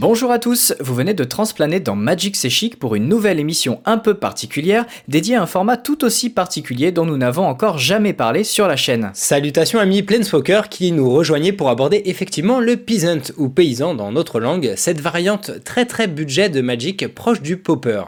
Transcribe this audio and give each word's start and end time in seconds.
Bonjour 0.00 0.32
à 0.32 0.38
tous, 0.38 0.72
vous 0.80 0.94
venez 0.94 1.12
de 1.12 1.24
transplaner 1.24 1.78
dans 1.78 1.94
Magic 1.94 2.34
C'est 2.34 2.48
Chic 2.48 2.78
pour 2.78 2.94
une 2.94 3.06
nouvelle 3.06 3.38
émission 3.38 3.82
un 3.84 3.98
peu 3.98 4.14
particulière 4.14 4.86
dédiée 5.08 5.36
à 5.36 5.42
un 5.42 5.46
format 5.46 5.76
tout 5.76 6.06
aussi 6.06 6.30
particulier 6.30 6.90
dont 6.90 7.04
nous 7.04 7.18
n'avons 7.18 7.44
encore 7.44 7.76
jamais 7.76 8.14
parlé 8.14 8.42
sur 8.42 8.66
la 8.66 8.76
chaîne. 8.76 9.10
Salutations 9.12 9.78
amis 9.78 10.02
Planeswalker 10.02 10.62
qui 10.70 10.92
nous 10.92 11.10
rejoignez 11.10 11.52
pour 11.52 11.68
aborder 11.68 12.00
effectivement 12.06 12.60
le 12.60 12.78
Peasant 12.78 13.34
ou 13.36 13.50
paysan 13.50 13.94
dans 13.94 14.10
notre 14.10 14.40
langue, 14.40 14.72
cette 14.74 15.02
variante 15.02 15.62
très 15.64 15.84
très 15.84 16.06
budget 16.06 16.48
de 16.48 16.62
Magic 16.62 17.06
proche 17.14 17.42
du 17.42 17.58
Popper. 17.58 18.04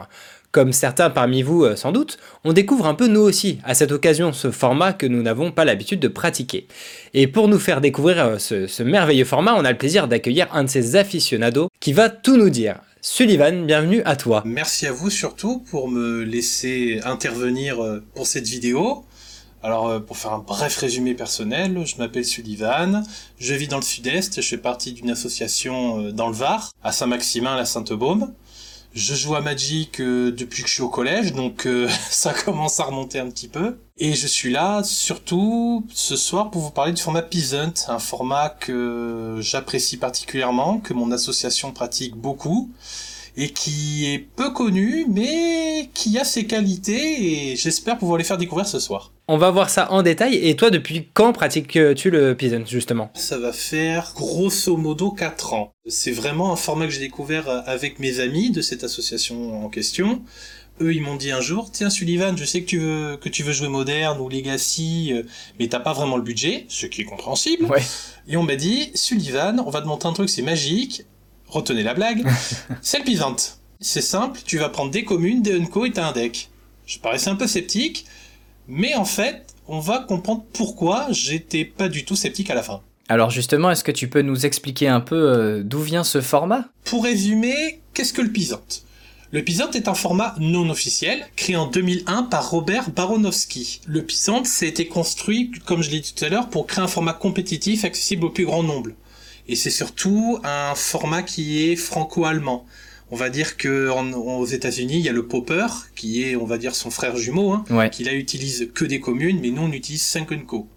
Comme 0.53 0.71
certains 0.71 1.09
parmi 1.09 1.41
vous 1.41 1.63
euh, 1.63 1.75
sans 1.75 1.91
doute, 1.91 2.19
on 2.43 2.53
découvre 2.53 2.85
un 2.85 2.93
peu 2.93 3.07
nous 3.07 3.21
aussi 3.21 3.57
à 3.63 3.73
cette 3.73 3.91
occasion 3.91 4.31
ce 4.33 4.51
format 4.51 4.93
que 4.93 5.07
nous 5.07 5.23
n'avons 5.23 5.51
pas 5.51 5.65
l'habitude 5.65 5.99
de 5.99 6.07
pratiquer. 6.07 6.67
Et 7.15 7.25
pour 7.25 7.47
nous 7.47 7.57
faire 7.57 7.81
découvrir 7.81 8.23
euh, 8.23 8.37
ce, 8.37 8.83
merveilleux 8.83 9.25
format, 9.25 9.55
on 9.55 9.65
a 9.65 9.71
le 9.71 9.79
plaisir 9.79 10.07
d'accueillir 10.07 10.47
un 10.53 10.65
de 10.65 10.69
ces 10.69 10.95
aficionados 10.95 11.69
qui 11.79 11.91
va 11.91 12.07
tout 12.09 12.37
nous 12.37 12.51
dire. 12.51 12.75
Sullivan, 13.01 13.65
bienvenue 13.65 14.03
à 14.05 14.15
toi. 14.15 14.43
Merci 14.45 14.85
à 14.85 14.91
vous 14.91 15.09
surtout 15.09 15.57
pour 15.71 15.87
me 15.87 16.21
laisser 16.21 17.01
intervenir 17.03 17.83
euh, 17.83 18.03
pour 18.13 18.27
cette 18.27 18.45
vidéo. 18.45 19.05
Alors, 19.63 20.05
pour 20.05 20.17
faire 20.17 20.33
un 20.33 20.39
bref 20.45 20.77
résumé 20.77 21.15
personnel, 21.15 21.81
je 21.85 21.95
m'appelle 21.95 22.25
Sullivan, 22.25 23.01
je 23.39 23.53
vis 23.55 23.69
dans 23.69 23.77
le 23.77 23.81
sud-est, 23.81 24.41
je 24.41 24.47
fais 24.47 24.57
partie 24.57 24.91
d'une 24.91 25.09
association 25.09 26.11
dans 26.11 26.27
le 26.27 26.35
Var, 26.35 26.69
à 26.83 26.91
Saint-Maximin, 26.91 27.55
la 27.55 27.63
Sainte-Baume. 27.63 28.33
Je 28.95 29.15
joue 29.15 29.33
à 29.33 29.41
Magic 29.41 29.99
euh, 29.99 30.31
depuis 30.31 30.61
que 30.61 30.69
je 30.69 30.73
suis 30.75 30.83
au 30.83 30.89
collège, 30.89 31.33
donc 31.33 31.65
euh, 31.65 31.89
ça 32.09 32.31
commence 32.31 32.79
à 32.79 32.83
remonter 32.83 33.19
un 33.19 33.29
petit 33.29 33.47
peu. 33.47 33.77
Et 33.97 34.13
je 34.13 34.27
suis 34.27 34.51
là 34.51 34.83
surtout 34.83 35.85
ce 35.91 36.15
soir 36.15 36.51
pour 36.51 36.61
vous 36.61 36.69
parler 36.69 36.93
du 36.93 37.01
format 37.01 37.23
Peasant, 37.23 37.73
un 37.87 37.97
format 37.97 38.49
que 38.49 39.37
j'apprécie 39.39 39.97
particulièrement, 39.97 40.77
que 40.77 40.93
mon 40.93 41.11
association 41.11 41.71
pratique 41.71 42.15
beaucoup 42.15 42.71
et 43.35 43.49
qui 43.49 44.05
est 44.11 44.19
peu 44.19 44.51
connu, 44.51 45.05
mais 45.09 45.89
qui 45.93 46.17
a 46.19 46.23
ses 46.23 46.45
qualités 46.45 47.51
et 47.51 47.55
j'espère 47.55 47.97
pouvoir 47.97 48.17
les 48.17 48.23
faire 48.23 48.37
découvrir 48.37 48.67
ce 48.67 48.79
soir. 48.79 49.11
On 49.27 49.37
va 49.37 49.51
voir 49.51 49.69
ça 49.69 49.91
en 49.91 50.03
détail. 50.03 50.35
Et 50.35 50.55
toi, 50.55 50.69
depuis 50.69 51.07
quand 51.13 51.33
pratiques-tu 51.33 52.11
le 52.11 52.35
Peasant, 52.35 52.65
justement? 52.65 53.09
Ça 53.13 53.37
va 53.37 53.53
faire 53.53 54.13
grosso 54.15 54.75
modo 54.75 55.11
4 55.11 55.53
ans. 55.53 55.71
C'est 55.87 56.11
vraiment 56.11 56.51
un 56.51 56.57
format 56.57 56.85
que 56.85 56.91
j'ai 56.91 56.99
découvert 56.99 57.63
avec 57.65 57.99
mes 57.99 58.19
amis 58.19 58.51
de 58.51 58.61
cette 58.61 58.83
association 58.83 59.65
en 59.65 59.69
question. 59.69 60.21
Eux, 60.81 60.93
ils 60.93 61.01
m'ont 61.01 61.15
dit 61.15 61.31
un 61.31 61.39
jour, 61.39 61.69
tiens 61.71 61.91
Sullivan, 61.91 62.35
je 62.35 62.45
sais 62.45 62.61
que 62.61 62.65
tu 62.65 62.79
veux, 62.79 63.17
que 63.17 63.29
tu 63.29 63.43
veux 63.43 63.53
jouer 63.53 63.67
moderne 63.67 64.19
ou 64.19 64.27
Legacy, 64.27 65.13
euh, 65.13 65.21
mais 65.59 65.67
t'as 65.67 65.79
pas 65.79 65.93
vraiment 65.93 66.17
le 66.17 66.23
budget, 66.23 66.65
ce 66.67 66.87
qui 66.87 67.01
est 67.01 67.05
compréhensible. 67.05 67.65
Ouais. 67.65 67.83
Et 68.27 68.37
on 68.37 68.43
m'a 68.43 68.55
dit, 68.55 68.89
Sullivan, 68.95 69.61
on 69.65 69.69
va 69.69 69.81
te 69.81 69.87
montrer 69.87 70.09
un 70.09 70.13
truc, 70.13 70.29
c'est 70.29 70.41
magique, 70.41 71.05
retenez 71.53 71.83
la 71.83 71.93
blague, 71.93 72.25
c'est 72.81 72.99
le 72.99 73.05
Peasant. 73.05 73.35
C'est 73.79 74.01
simple, 74.01 74.39
tu 74.45 74.57
vas 74.57 74.69
prendre 74.69 74.91
des 74.91 75.03
communes, 75.03 75.41
des 75.41 75.59
unco 75.59 75.85
et 75.85 75.91
t'as 75.91 76.07
un 76.07 76.11
deck. 76.11 76.49
Je 76.85 76.99
paraissais 76.99 77.29
un 77.29 77.35
peu 77.35 77.47
sceptique, 77.47 78.05
mais 78.67 78.95
en 78.95 79.05
fait, 79.05 79.53
on 79.67 79.79
va 79.79 79.99
comprendre 79.99 80.43
pourquoi 80.53 81.07
j'étais 81.11 81.65
pas 81.65 81.89
du 81.89 82.05
tout 82.05 82.15
sceptique 82.15 82.49
à 82.49 82.55
la 82.55 82.63
fin. 82.63 82.81
Alors 83.09 83.29
justement, 83.29 83.69
est-ce 83.69 83.83
que 83.83 83.91
tu 83.91 84.07
peux 84.07 84.21
nous 84.21 84.45
expliquer 84.45 84.87
un 84.87 85.01
peu 85.01 85.15
euh, 85.15 85.63
d'où 85.63 85.81
vient 85.81 86.03
ce 86.03 86.21
format? 86.21 86.69
Pour 86.85 87.03
résumer, 87.03 87.81
qu'est-ce 87.93 88.13
que 88.13 88.21
le 88.21 88.31
Pisant 88.31 88.63
Le 89.31 89.43
Pisant 89.43 89.71
est 89.71 89.87
un 89.89 89.93
format 89.93 90.35
non 90.39 90.69
officiel, 90.69 91.25
créé 91.35 91.57
en 91.57 91.67
2001 91.67 92.23
par 92.23 92.49
Robert 92.49 92.89
Baronowski. 92.91 93.81
Le 93.85 94.03
Pisant 94.03 94.45
s'est 94.45 94.69
été 94.69 94.87
construit, 94.87 95.51
comme 95.65 95.83
je 95.83 95.91
l'ai 95.91 95.99
dit 95.99 96.13
tout 96.13 96.23
à 96.23 96.29
l'heure, 96.29 96.49
pour 96.49 96.65
créer 96.65 96.83
un 96.83 96.87
format 96.87 97.13
compétitif 97.13 97.83
accessible 97.83 98.25
au 98.25 98.29
plus 98.29 98.45
grand 98.45 98.63
nombre. 98.63 98.91
Et 99.47 99.55
c'est 99.55 99.69
surtout 99.69 100.39
un 100.43 100.73
format 100.75 101.23
qui 101.23 101.69
est 101.69 101.75
franco-allemand 101.75 102.65
on 103.13 103.15
va 103.15 103.29
dire 103.29 103.57
que 103.57 103.89
aux 103.89 104.45
États-Unis, 104.47 104.95
il 104.95 105.05
y 105.05 105.09
a 105.09 105.11
le 105.11 105.27
Popper, 105.27 105.67
qui 105.95 106.23
est, 106.23 106.35
on 106.35 106.45
va 106.45 106.57
dire, 106.57 106.73
son 106.73 106.89
frère 106.89 107.15
jumeau, 107.15 107.51
hein, 107.51 107.89
qui 107.89 108.03
là 108.03 108.13
utilise 108.13 108.71
que 108.73 108.85
des 108.85 108.99
communes, 108.99 109.39
mais 109.39 109.51
nous 109.51 109.61
on 109.61 109.71
utilise 109.71 110.01
5 110.01 110.47
co. 110.47 110.67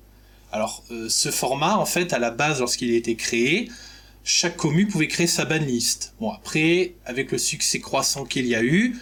Alors, 0.53 0.85
euh, 0.91 1.09
ce 1.09 1.31
format, 1.31 1.79
en 1.79 1.87
fait, 1.87 2.13
à 2.13 2.19
la 2.19 2.31
base, 2.31 2.61
lorsqu'il 2.61 2.93
a 2.93 2.95
été 2.95 3.17
créé, 3.17 3.71
chaque 4.23 4.59
commune 4.59 4.87
pouvait 4.87 5.09
créer 5.09 5.27
sa 5.27 5.47
banlist. 5.47 6.13
Bon, 6.21 6.31
après, 6.31 6.93
avec 7.07 7.33
le 7.33 7.39
succès 7.39 7.81
croissant 7.81 8.27
qu'il 8.27 8.47
y 8.47 8.55
a 8.55 8.63
eu, 8.63 8.97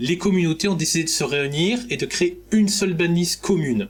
les 0.00 0.16
communautés 0.16 0.68
ont 0.68 0.74
décidé 0.74 1.04
de 1.04 1.10
se 1.10 1.24
réunir 1.24 1.80
et 1.90 1.98
de 1.98 2.06
créer 2.06 2.40
une 2.52 2.68
seule 2.68 2.94
banlist 2.94 3.42
commune. 3.42 3.88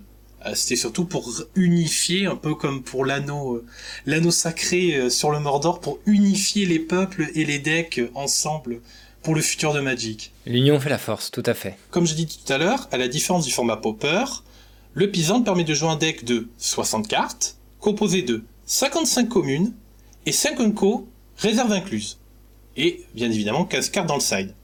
Euh, 0.48 0.54
c'était 0.54 0.76
surtout 0.76 1.04
pour 1.04 1.30
unifier, 1.54 2.26
un 2.26 2.36
peu 2.36 2.54
comme 2.54 2.82
pour 2.82 3.04
l'anneau, 3.04 3.56
euh, 3.56 3.66
l'anneau 4.06 4.30
sacré 4.30 4.96
euh, 4.96 5.10
sur 5.10 5.30
le 5.30 5.40
Mordor, 5.40 5.80
pour 5.80 5.98
unifier 6.06 6.66
les 6.66 6.78
peuples 6.78 7.28
et 7.34 7.44
les 7.44 7.58
decks 7.58 8.00
ensemble 8.14 8.80
pour 9.22 9.34
le 9.34 9.42
futur 9.42 9.72
de 9.72 9.80
Magic. 9.80 10.32
L'union 10.46 10.78
fait 10.80 10.90
la 10.90 10.98
force, 10.98 11.30
tout 11.30 11.42
à 11.46 11.54
fait. 11.54 11.76
Comme 11.90 12.06
je 12.06 12.14
dit 12.14 12.26
tout 12.26 12.52
à 12.52 12.58
l'heure, 12.58 12.88
à 12.92 12.96
la 12.96 13.08
différence 13.08 13.44
du 13.44 13.52
format 13.52 13.76
Popper, 13.76 14.24
le 14.94 15.10
Pisant 15.10 15.42
permet 15.42 15.64
de 15.64 15.74
jouer 15.74 15.90
un 15.90 15.96
deck 15.96 16.24
de 16.24 16.48
60 16.58 17.08
cartes, 17.08 17.56
composé 17.80 18.22
de 18.22 18.44
55 18.66 19.28
communes 19.28 19.72
et 20.26 20.32
5 20.32 20.60
unco, 20.60 21.08
réserve 21.36 21.72
incluse. 21.72 22.18
Et 22.76 23.04
bien 23.14 23.30
évidemment 23.30 23.64
15 23.64 23.90
cartes 23.90 24.08
dans 24.08 24.14
le 24.14 24.20
side. 24.20 24.54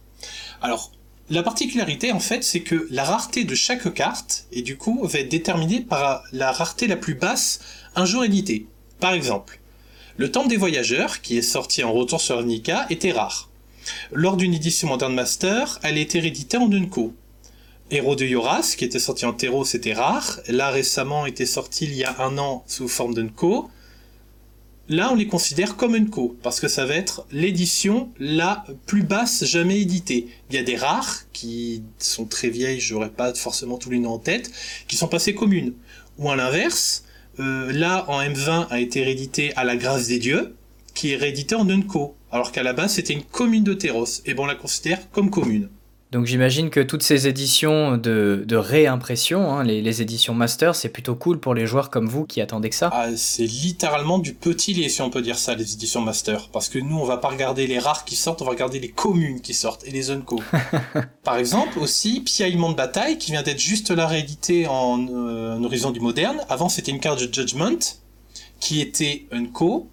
Alors, 0.62 0.92
la 1.30 1.42
particularité, 1.42 2.12
en 2.12 2.20
fait, 2.20 2.44
c'est 2.44 2.60
que 2.60 2.86
la 2.90 3.04
rareté 3.04 3.44
de 3.44 3.54
chaque 3.54 3.92
carte, 3.94 4.46
et 4.52 4.62
du 4.62 4.76
coup, 4.76 5.00
va 5.02 5.20
être 5.20 5.30
déterminée 5.30 5.80
par 5.80 6.22
la 6.32 6.52
rareté 6.52 6.86
la 6.86 6.96
plus 6.96 7.14
basse 7.14 7.60
un 7.96 8.04
jour 8.04 8.24
édité. 8.24 8.66
Par 9.00 9.14
exemple, 9.14 9.60
le 10.16 10.30
Temple 10.30 10.48
des 10.48 10.56
Voyageurs, 10.56 11.22
qui 11.22 11.38
est 11.38 11.42
sorti 11.42 11.82
en 11.82 11.92
retour 11.92 12.20
sur 12.20 12.42
Nika, 12.42 12.86
était 12.90 13.12
rare. 13.12 13.48
Lors 14.12 14.36
d'une 14.36 14.54
édition 14.54 14.88
Modern 14.88 15.14
Master, 15.14 15.78
elle 15.82 15.98
était 15.98 16.20
rééditée 16.20 16.56
en 16.56 16.70
Unco. 16.70 17.14
Héros 17.90 18.16
de 18.16 18.24
Yoras, 18.24 18.74
qui 18.76 18.84
était 18.84 18.98
sorti 18.98 19.26
en 19.26 19.32
Terreau, 19.32 19.64
c'était 19.64 19.92
rare. 19.92 20.40
Là, 20.48 20.70
récemment, 20.70 21.26
était 21.26 21.46
sorti 21.46 21.84
il 21.84 21.94
y 21.94 22.04
a 22.04 22.16
un 22.22 22.38
an 22.38 22.64
sous 22.66 22.88
forme 22.88 23.14
d'Unco. 23.14 23.70
Là, 24.88 25.10
on 25.10 25.14
les 25.14 25.26
considère 25.26 25.76
comme 25.76 25.96
une 25.96 26.10
co, 26.10 26.36
parce 26.42 26.60
que 26.60 26.68
ça 26.68 26.84
va 26.84 26.94
être 26.94 27.26
l'édition 27.32 28.10
la 28.18 28.66
plus 28.86 29.02
basse 29.02 29.44
jamais 29.44 29.80
éditée. 29.80 30.28
Il 30.50 30.56
y 30.56 30.58
a 30.58 30.62
des 30.62 30.76
rares, 30.76 31.22
qui 31.32 31.82
sont 31.98 32.26
très 32.26 32.50
vieilles, 32.50 32.80
j'aurais 32.80 33.10
pas 33.10 33.32
forcément 33.32 33.78
tous 33.78 33.88
les 33.88 33.98
noms 33.98 34.12
en 34.12 34.18
tête, 34.18 34.50
qui 34.86 34.96
sont 34.96 35.08
passées 35.08 35.34
communes. 35.34 35.72
Ou 36.18 36.30
à 36.30 36.36
l'inverse, 36.36 37.04
euh, 37.40 37.72
là, 37.72 38.04
en 38.08 38.20
M20 38.20 38.66
a 38.68 38.78
été 38.78 39.02
réédité 39.02 39.54
à 39.56 39.64
la 39.64 39.76
grâce 39.76 40.06
des 40.08 40.18
dieux, 40.18 40.54
qui 40.94 41.12
est 41.12 41.16
réédité 41.16 41.54
en 41.54 41.68
Unco, 41.70 42.14
alors 42.30 42.52
qu'à 42.52 42.62
la 42.62 42.72
base 42.72 42.94
c'était 42.94 43.14
une 43.14 43.24
commune 43.24 43.64
de 43.64 43.74
Terros, 43.74 44.06
et 44.26 44.34
bon 44.34 44.44
on 44.44 44.46
la 44.46 44.54
considère 44.54 45.10
comme 45.10 45.30
commune. 45.30 45.68
Donc 46.14 46.26
j'imagine 46.26 46.70
que 46.70 46.78
toutes 46.78 47.02
ces 47.02 47.26
éditions 47.26 47.96
de, 47.96 48.46
réimpression, 48.52 49.50
hein, 49.52 49.64
les, 49.64 50.00
éditions 50.00 50.32
master, 50.32 50.76
c'est 50.76 50.88
plutôt 50.88 51.16
cool 51.16 51.40
pour 51.40 51.54
les 51.54 51.66
joueurs 51.66 51.90
comme 51.90 52.06
vous 52.06 52.24
qui 52.24 52.40
attendaient 52.40 52.70
que 52.70 52.76
ça. 52.76 52.88
Ah, 52.92 53.08
c'est 53.16 53.46
littéralement 53.46 54.20
du 54.20 54.32
petit 54.32 54.74
lait 54.74 54.88
si 54.88 55.02
on 55.02 55.10
peut 55.10 55.22
dire 55.22 55.36
ça, 55.36 55.56
les 55.56 55.72
éditions 55.72 56.02
master. 56.02 56.50
Parce 56.52 56.68
que 56.68 56.78
nous, 56.78 56.96
on 56.96 57.04
va 57.04 57.16
pas 57.16 57.30
regarder 57.30 57.66
les 57.66 57.80
rares 57.80 58.04
qui 58.04 58.14
sortent, 58.14 58.42
on 58.42 58.44
va 58.44 58.52
regarder 58.52 58.78
les 58.78 58.90
communes 58.90 59.40
qui 59.40 59.54
sortent 59.54 59.84
et 59.88 59.90
les 59.90 60.12
unco. 60.12 60.40
Par 61.24 61.36
exemple, 61.36 61.80
aussi, 61.80 62.20
Piaillement 62.20 62.70
de 62.70 62.76
bataille, 62.76 63.18
qui 63.18 63.32
vient 63.32 63.42
d'être 63.42 63.58
juste 63.58 63.90
là 63.90 64.06
réédité 64.06 64.68
en, 64.68 65.04
euh, 65.10 65.56
en 65.56 65.64
horizon 65.64 65.90
du 65.90 65.98
moderne. 65.98 66.38
Avant, 66.48 66.68
c'était 66.68 66.92
une 66.92 67.00
carte 67.00 67.26
de 67.26 67.34
Judgment, 67.34 67.98
qui 68.60 68.80
était 68.80 69.26
unco, 69.32 69.88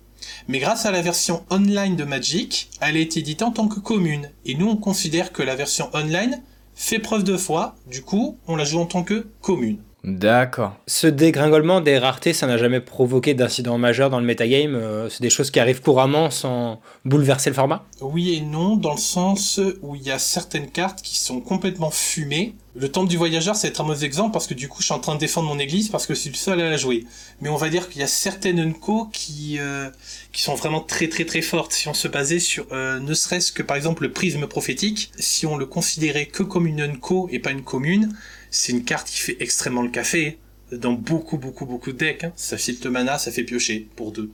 mais 0.48 0.60
grâce 0.60 0.86
à 0.86 0.92
la 0.92 1.02
version 1.02 1.44
online 1.50 1.96
de 1.96 2.04
Magic, 2.04 2.70
elle 2.82 2.98
a 2.98 3.00
été 3.00 3.20
éditée 3.20 3.44
en 3.44 3.52
tant 3.52 3.68
que 3.68 3.80
commune. 3.80 4.32
Et 4.46 4.56
nous, 4.56 4.68
on 4.68 4.78
considère 4.78 5.32
que 5.32 5.44
la 5.44 5.56
version 5.56 5.90
online 5.94 6.42
fait 6.76 7.00
preuve 7.00 7.24
de 7.24 7.38
foi, 7.38 7.76
du 7.88 8.02
coup, 8.02 8.38
on 8.48 8.56
la 8.56 8.66
joue 8.66 8.80
en 8.80 8.86
tant 8.86 9.04
que 9.04 9.28
commune. 9.42 9.80
D'accord. 10.04 10.76
Ce 10.88 11.06
dégringolement 11.06 11.80
des 11.80 12.00
raretés, 12.00 12.34
ça 12.34 12.48
n'a 12.48 12.58
jamais 12.58 12.80
provoqué 12.80 13.36
d'incident 13.36 13.78
majeur 13.78 14.10
dans 14.10 14.20
le 14.20 14.26
metagame 14.26 14.74
euh, 14.74 15.10
C'est 15.10 15.22
des 15.22 15.30
choses 15.30 15.52
qui 15.52 15.60
arrivent 15.60 15.82
couramment 15.82 16.32
sans 16.32 16.82
bouleverser 17.06 17.52
le 17.52 17.56
format? 17.56 17.86
Oui 18.02 18.34
et 18.34 18.42
non, 18.42 18.78
dans 18.78 18.94
le 18.94 19.00
sens 19.00 19.60
où 19.84 19.96
il 19.96 20.02
y 20.02 20.12
a 20.12 20.18
certaines 20.18 20.72
cartes 20.72 21.04
qui 21.04 21.20
sont 21.20 21.40
complètement 21.40 21.92
fumées. 21.92 22.56
Le 22.74 22.90
Temple 22.90 23.10
du 23.10 23.18
Voyageur, 23.18 23.56
c'est 23.56 23.80
un 23.80 23.84
mauvais 23.84 24.06
exemple 24.06 24.32
parce 24.32 24.48
que 24.48 24.54
du 24.54 24.70
coup, 24.70 24.80
je 24.80 24.86
suis 24.86 24.94
en 24.94 25.00
train 25.00 25.16
de 25.16 25.20
défendre 25.20 25.48
mon 25.50 25.60
église 25.60 25.90
parce 25.90 26.08
que 26.08 26.16
je 26.16 26.20
suis 26.22 26.30
le 26.30 26.36
seul 26.36 26.60
à 26.62 26.70
la 26.70 26.78
jouer. 26.78 27.06
Mais 27.42 27.50
on 27.50 27.58
va 27.58 27.70
dire 27.70 27.90
qu'il 27.90 28.00
y 28.00 28.04
a 28.04 28.08
certaines 28.08 28.60
Unco 28.60 29.08
qui, 29.12 29.58
euh, 29.60 29.90
qui 30.32 30.42
sont 30.42 30.56
vraiment 30.56 30.80
très 30.80 31.10
très 31.10 31.26
très 31.26 31.42
fortes. 31.42 31.74
Si 31.74 31.90
on 31.90 31.94
se 31.94 32.08
basait 32.08 32.40
sur 32.40 32.66
euh, 32.72 33.00
ne 33.00 33.14
serait-ce 33.14 33.52
que 33.52 33.62
par 33.62 33.78
exemple 33.78 34.04
le 34.04 34.12
prisme 34.12 34.48
prophétique, 34.48 35.12
si 35.20 35.46
on 35.46 35.58
le 35.58 35.66
considérait 35.66 36.26
que 36.26 36.42
comme 36.44 36.66
une 36.66 36.82
Unco 36.82 37.28
et 37.30 37.40
pas 37.40 37.52
une 37.52 37.64
commune, 37.64 38.16
c'est 38.52 38.72
une 38.72 38.84
carte 38.84 39.08
qui 39.08 39.20
fait 39.20 39.38
extrêmement 39.40 39.82
le 39.82 39.90
café 39.90 40.38
dans 40.72 40.94
beaucoup 40.94 41.38
beaucoup 41.38 41.66
beaucoup 41.66 41.92
de 41.92 41.98
decks. 41.98 42.24
Hein. 42.26 42.34
Ça 42.36 42.58
filtre 42.58 42.90
mana, 42.90 43.18
ça 43.18 43.32
fait 43.32 43.44
piocher 43.44 43.88
pour 43.96 44.12
deux. 44.12 44.32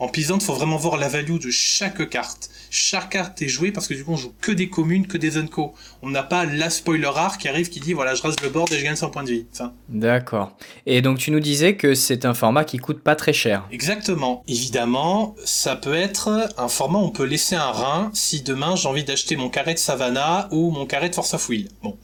En 0.00 0.08
Peasant, 0.08 0.38
il 0.38 0.44
faut 0.44 0.54
vraiment 0.54 0.78
voir 0.78 0.96
la 0.96 1.08
value 1.08 1.38
de 1.38 1.50
chaque 1.50 2.08
carte. 2.08 2.48
Chaque 2.70 3.10
carte 3.10 3.42
est 3.42 3.48
jouée 3.48 3.70
parce 3.70 3.86
que 3.86 3.92
du 3.92 4.02
coup, 4.02 4.12
on 4.12 4.16
joue 4.16 4.32
que 4.40 4.50
des 4.50 4.70
communes, 4.70 5.06
que 5.06 5.18
des 5.18 5.36
unco. 5.36 5.74
On 6.00 6.08
n'a 6.08 6.22
pas 6.22 6.46
la 6.46 6.70
spoiler 6.70 7.06
rare 7.06 7.36
qui 7.36 7.48
arrive 7.48 7.68
qui 7.68 7.80
dit 7.80 7.92
voilà, 7.92 8.14
je 8.14 8.22
rase 8.22 8.36
le 8.42 8.48
board 8.48 8.72
et 8.72 8.78
je 8.78 8.84
gagne 8.84 8.96
100 8.96 9.10
points 9.10 9.24
de 9.24 9.30
vie. 9.30 9.46
Enfin, 9.52 9.74
D'accord. 9.90 10.56
Et 10.86 11.02
donc 11.02 11.18
tu 11.18 11.30
nous 11.30 11.40
disais 11.40 11.76
que 11.76 11.94
c'est 11.94 12.24
un 12.24 12.32
format 12.32 12.64
qui 12.64 12.78
coûte 12.78 13.02
pas 13.02 13.14
très 13.14 13.34
cher. 13.34 13.68
Exactement. 13.72 14.42
Évidemment, 14.48 15.36
ça 15.44 15.76
peut 15.76 15.94
être 15.94 16.48
un 16.56 16.68
format 16.68 17.00
où 17.00 17.02
on 17.02 17.10
peut 17.10 17.24
laisser 17.24 17.56
un 17.56 17.70
rein 17.70 18.10
si 18.14 18.40
demain 18.40 18.76
j'ai 18.76 18.88
envie 18.88 19.04
d'acheter 19.04 19.36
mon 19.36 19.50
carré 19.50 19.74
de 19.74 19.78
Savannah 19.78 20.48
ou 20.50 20.70
mon 20.70 20.86
carré 20.86 21.10
de 21.10 21.14
Force 21.14 21.34
of 21.34 21.46
Will. 21.50 21.68
Bon. 21.82 21.98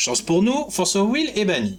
Chance 0.00 0.22
pour 0.22 0.42
nous, 0.42 0.70
Force 0.70 0.96
of 0.96 1.10
Will 1.10 1.30
est 1.36 1.44
banni. 1.44 1.78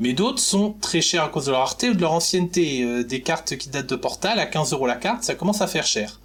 Mais 0.00 0.14
d'autres 0.14 0.38
sont 0.38 0.74
très 0.80 1.02
chers 1.02 1.24
à 1.24 1.28
cause 1.28 1.44
de 1.44 1.50
leur 1.50 1.60
rareté 1.60 1.90
ou 1.90 1.94
de 1.94 2.00
leur 2.00 2.12
ancienneté. 2.12 2.82
Euh, 2.82 3.04
des 3.04 3.20
cartes 3.20 3.58
qui 3.58 3.68
datent 3.68 3.90
de 3.90 3.96
Portal 3.96 4.38
à 4.38 4.46
15 4.46 4.72
euros 4.72 4.86
la 4.86 4.94
carte, 4.94 5.22
ça 5.22 5.34
commence 5.34 5.60
à 5.60 5.66
faire 5.66 5.84
cher. 5.84 6.18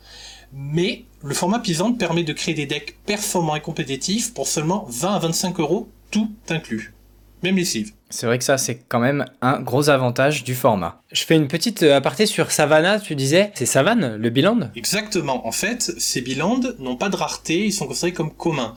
Mais 0.54 1.04
le 1.22 1.34
format 1.34 1.60
Pisant 1.60 1.92
permet 1.92 2.24
de 2.24 2.32
créer 2.32 2.54
des 2.54 2.66
decks 2.66 2.96
performants 3.06 3.58
et 3.58 3.60
compétitifs 3.60 4.34
pour 4.34 4.48
seulement 4.48 4.86
20 4.88 5.16
à 5.16 5.20
25 5.20 5.60
euros, 5.60 5.90
tout 6.12 6.32
inclus. 6.48 6.94
Même 7.44 7.58
les 7.58 7.66
cives. 7.66 7.92
C'est 8.10 8.26
vrai 8.26 8.38
que 8.38 8.46
ça, 8.46 8.58
c'est 8.58 8.86
quand 8.88 9.02
même 9.02 9.26
un 9.42 9.60
gros 9.60 9.90
avantage 9.90 10.46
du 10.46 10.56
format. 10.56 11.02
Je 11.12 11.26
fais 11.26 11.36
une 11.36 11.50
petite 11.50 11.84
euh, 11.84 11.98
aparté 11.98 12.26
sur 12.26 12.52
Savannah, 12.52 13.02
tu 13.02 13.16
disais. 13.16 13.52
C'est 13.54 13.66
Savane, 13.66 14.16
le 14.16 14.30
bilan 14.30 14.72
Exactement. 14.78 15.46
En 15.46 15.52
fait, 15.52 15.92
ces 15.98 16.22
bilans 16.22 16.62
n'ont 16.80 16.96
pas 16.96 17.10
de 17.10 17.18
rareté, 17.18 17.66
ils 17.66 17.74
sont 17.74 17.86
considérés 17.86 18.14
comme 18.14 18.32
communs. 18.32 18.76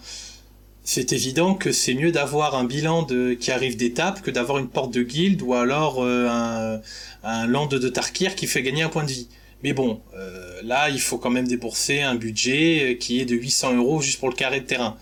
C'est 0.92 1.12
évident 1.12 1.54
que 1.54 1.70
c'est 1.70 1.94
mieux 1.94 2.10
d'avoir 2.10 2.56
un 2.56 2.64
bilan 2.64 3.04
de, 3.04 3.34
qui 3.34 3.52
arrive 3.52 3.76
d'étape 3.76 4.22
que 4.22 4.30
d'avoir 4.32 4.58
une 4.58 4.66
porte 4.66 4.92
de 4.92 5.04
guilde 5.04 5.40
ou 5.40 5.54
alors 5.54 6.02
euh, 6.02 6.26
un, 6.28 6.80
un 7.22 7.46
land 7.46 7.68
de 7.68 7.88
Tarkir 7.88 8.34
qui 8.34 8.48
fait 8.48 8.60
gagner 8.60 8.82
un 8.82 8.88
point 8.88 9.04
de 9.04 9.12
vie. 9.12 9.28
Mais 9.62 9.72
bon, 9.72 10.00
euh, 10.16 10.60
là, 10.64 10.90
il 10.90 11.00
faut 11.00 11.16
quand 11.16 11.30
même 11.30 11.46
débourser 11.46 12.02
un 12.02 12.16
budget 12.16 12.98
qui 12.98 13.20
est 13.20 13.24
de 13.24 13.36
800 13.36 13.76
euros 13.76 14.02
juste 14.02 14.18
pour 14.18 14.30
le 14.30 14.34
carré 14.34 14.62
de 14.62 14.66
terrain. 14.66 14.96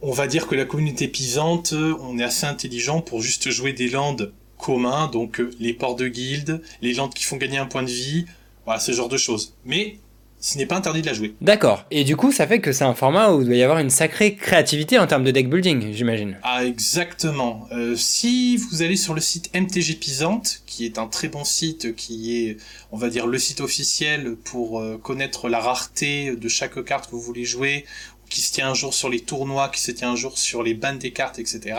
On 0.00 0.12
va 0.12 0.28
dire 0.28 0.46
que 0.46 0.54
la 0.54 0.64
communauté 0.64 1.08
pisante, 1.08 1.72
on 1.72 2.16
est 2.16 2.22
assez 2.22 2.46
intelligent 2.46 3.00
pour 3.00 3.20
juste 3.20 3.50
jouer 3.50 3.72
des 3.72 3.88
landes 3.88 4.32
communs, 4.58 5.08
donc 5.08 5.40
euh, 5.40 5.50
les 5.58 5.72
ports 5.72 5.96
de 5.96 6.06
guilde, 6.06 6.62
les 6.82 6.94
landes 6.94 7.14
qui 7.14 7.24
font 7.24 7.36
gagner 7.36 7.58
un 7.58 7.66
point 7.66 7.82
de 7.82 7.90
vie, 7.90 8.26
voilà, 8.64 8.78
ce 8.78 8.92
genre 8.92 9.08
de 9.08 9.16
choses. 9.16 9.56
Mais 9.64 9.98
ce 10.40 10.56
n'est 10.56 10.66
pas 10.66 10.76
interdit 10.76 11.02
de 11.02 11.06
la 11.06 11.14
jouer. 11.14 11.34
D'accord. 11.40 11.84
Et 11.90 12.04
du 12.04 12.16
coup, 12.16 12.30
ça 12.30 12.46
fait 12.46 12.60
que 12.60 12.72
c'est 12.72 12.84
un 12.84 12.94
format 12.94 13.32
où 13.32 13.42
il 13.42 13.46
doit 13.46 13.56
y 13.56 13.62
avoir 13.62 13.78
une 13.78 13.90
sacrée 13.90 14.36
créativité 14.36 14.98
en 14.98 15.06
termes 15.06 15.24
de 15.24 15.30
deck 15.30 15.50
building, 15.50 15.92
j'imagine. 15.92 16.38
Ah, 16.42 16.64
exactement. 16.64 17.68
Euh, 17.72 17.96
si 17.96 18.56
vous 18.56 18.82
allez 18.82 18.96
sur 18.96 19.14
le 19.14 19.20
site 19.20 19.50
MTG 19.54 19.94
Pisante, 19.94 20.62
qui 20.66 20.84
est 20.84 20.98
un 20.98 21.06
très 21.06 21.28
bon 21.28 21.44
site, 21.44 21.96
qui 21.96 22.46
est, 22.46 22.56
on 22.92 22.96
va 22.96 23.08
dire, 23.08 23.26
le 23.26 23.38
site 23.38 23.60
officiel 23.60 24.36
pour 24.36 24.80
euh, 24.80 24.96
connaître 24.96 25.48
la 25.48 25.58
rareté 25.58 26.36
de 26.36 26.48
chaque 26.48 26.82
carte 26.84 27.06
que 27.06 27.12
vous 27.12 27.20
voulez 27.20 27.44
jouer, 27.44 27.84
qui 28.30 28.40
se 28.40 28.52
tient 28.52 28.70
un 28.70 28.74
jour 28.74 28.94
sur 28.94 29.08
les 29.08 29.20
tournois, 29.20 29.68
qui 29.68 29.80
se 29.80 29.90
tient 29.90 30.12
un 30.12 30.16
jour 30.16 30.38
sur 30.38 30.62
les 30.62 30.74
bandes 30.74 30.98
des 30.98 31.12
cartes, 31.12 31.38
etc., 31.38 31.76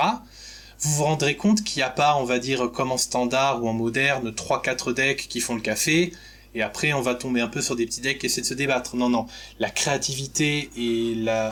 vous 0.82 0.92
vous 0.92 1.04
rendrez 1.04 1.36
compte 1.36 1.62
qu'il 1.66 1.82
n'y 1.82 1.84
a 1.84 1.90
pas, 1.90 2.16
on 2.16 2.24
va 2.24 2.40
dire, 2.40 2.72
comme 2.72 2.94
en 2.94 2.98
standard 2.98 3.62
ou 3.62 3.68
en 3.68 3.74
moderne, 3.74 4.30
3-4 4.32 4.94
decks 4.94 5.28
qui 5.28 5.42
font 5.42 5.56
le 5.56 5.60
café, 5.60 6.14
et 6.56 6.62
après 6.62 6.94
on 6.94 7.02
va 7.02 7.16
tomber 7.16 7.42
un 7.42 7.48
peu 7.48 7.62
sur 7.62 7.76
des 7.76 7.86
petits 7.86 8.02
decks 8.02 8.20
qui 8.20 8.26
essaient 8.26 8.42
de 8.42 8.46
se 8.46 8.54
débattre. 8.54 8.96
Non, 8.96 9.10
non, 9.10 9.26
la 9.60 9.70
créativité 9.70 10.70
et 10.78 11.16
la 11.16 11.52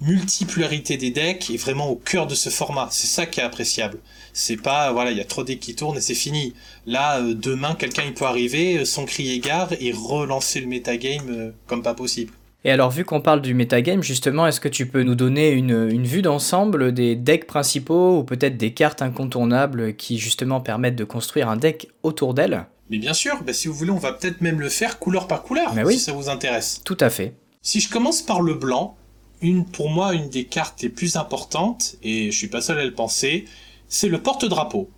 multipolarité 0.00 0.96
des 0.96 1.10
decks 1.10 1.50
est 1.50 1.56
vraiment 1.56 1.90
au 1.90 1.96
cœur 1.96 2.26
de 2.26 2.34
ce 2.34 2.50
format. 2.50 2.88
C'est 2.90 3.06
ça 3.06 3.26
qui 3.26 3.40
est 3.40 3.42
appréciable. 3.42 3.98
C'est 4.32 4.56
pas, 4.56 4.92
voilà, 4.92 5.10
il 5.10 5.16
y 5.16 5.20
a 5.20 5.24
trop 5.24 5.42
decks 5.42 5.58
qui 5.58 5.74
tournent 5.74 5.96
et 5.96 6.00
c'est 6.00 6.14
fini. 6.14 6.54
Là, 6.86 7.20
euh, 7.20 7.34
demain, 7.34 7.74
quelqu'un 7.74 8.04
il 8.06 8.14
peut 8.14 8.24
arriver, 8.24 8.78
euh, 8.78 8.84
son 8.84 9.04
cri 9.04 9.30
égare 9.30 9.72
et 9.80 9.92
relancer 9.92 10.60
le 10.60 10.66
metagame 10.66 11.28
euh, 11.28 11.50
comme 11.66 11.82
pas 11.82 11.94
possible. 11.94 12.32
Et 12.64 12.70
alors, 12.70 12.90
vu 12.90 13.04
qu'on 13.04 13.20
parle 13.20 13.40
du 13.40 13.54
metagame, 13.54 14.02
justement, 14.02 14.46
est-ce 14.46 14.60
que 14.60 14.68
tu 14.68 14.86
peux 14.86 15.02
nous 15.02 15.14
donner 15.14 15.50
une, 15.50 15.88
une 15.90 16.04
vue 16.04 16.22
d'ensemble 16.22 16.92
des 16.92 17.14
decks 17.14 17.46
principaux 17.46 18.18
ou 18.18 18.24
peut-être 18.24 18.56
des 18.56 18.74
cartes 18.74 19.00
incontournables 19.00 19.94
qui 19.94 20.18
justement 20.18 20.60
permettent 20.60 20.96
de 20.96 21.04
construire 21.04 21.48
un 21.48 21.56
deck 21.56 21.88
autour 22.02 22.34
d'elles? 22.34 22.66
Mais 22.90 22.98
bien 22.98 23.12
sûr, 23.14 23.42
bah, 23.42 23.52
si 23.52 23.68
vous 23.68 23.74
voulez, 23.74 23.90
on 23.90 23.98
va 23.98 24.12
peut-être 24.12 24.40
même 24.40 24.60
le 24.60 24.68
faire 24.68 24.98
couleur 24.98 25.26
par 25.26 25.42
couleur, 25.42 25.74
Mais 25.74 25.84
oui. 25.84 25.94
si 25.94 26.00
ça 26.00 26.12
vous 26.12 26.28
intéresse. 26.28 26.80
Tout 26.84 26.96
à 27.00 27.10
fait. 27.10 27.34
Si 27.62 27.80
je 27.80 27.90
commence 27.90 28.22
par 28.22 28.40
le 28.40 28.54
blanc, 28.54 28.96
une, 29.40 29.64
pour 29.64 29.90
moi, 29.90 30.14
une 30.14 30.28
des 30.28 30.44
cartes 30.44 30.82
les 30.82 30.88
plus 30.88 31.16
importantes, 31.16 31.96
et 32.02 32.30
je 32.30 32.36
suis 32.36 32.48
pas 32.48 32.60
seul 32.60 32.78
à 32.78 32.84
le 32.84 32.94
penser, 32.94 33.44
c'est 33.88 34.08
le 34.08 34.20
porte-drapeau. 34.22 34.90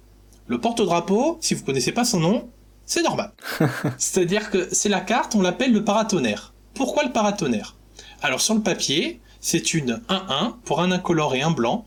Le 0.46 0.60
porte-drapeau, 0.60 1.38
si 1.40 1.54
vous 1.54 1.64
connaissez 1.64 1.92
pas 1.92 2.04
son 2.04 2.20
nom, 2.20 2.48
c'est 2.86 3.02
normal. 3.02 3.32
C'est-à-dire 3.98 4.50
que 4.50 4.68
c'est 4.72 4.88
la 4.88 5.00
carte, 5.00 5.34
on 5.34 5.42
l'appelle 5.42 5.72
le 5.72 5.84
paratonnerre. 5.84 6.54
Pourquoi 6.74 7.04
le 7.04 7.12
paratonnerre? 7.12 7.76
Alors 8.22 8.40
sur 8.40 8.54
le 8.54 8.60
papier, 8.62 9.20
c'est 9.40 9.74
une 9.74 10.00
1-1 10.08 10.54
pour 10.64 10.80
un 10.80 10.90
incolore 10.90 11.34
et 11.34 11.42
un 11.42 11.50
blanc, 11.50 11.86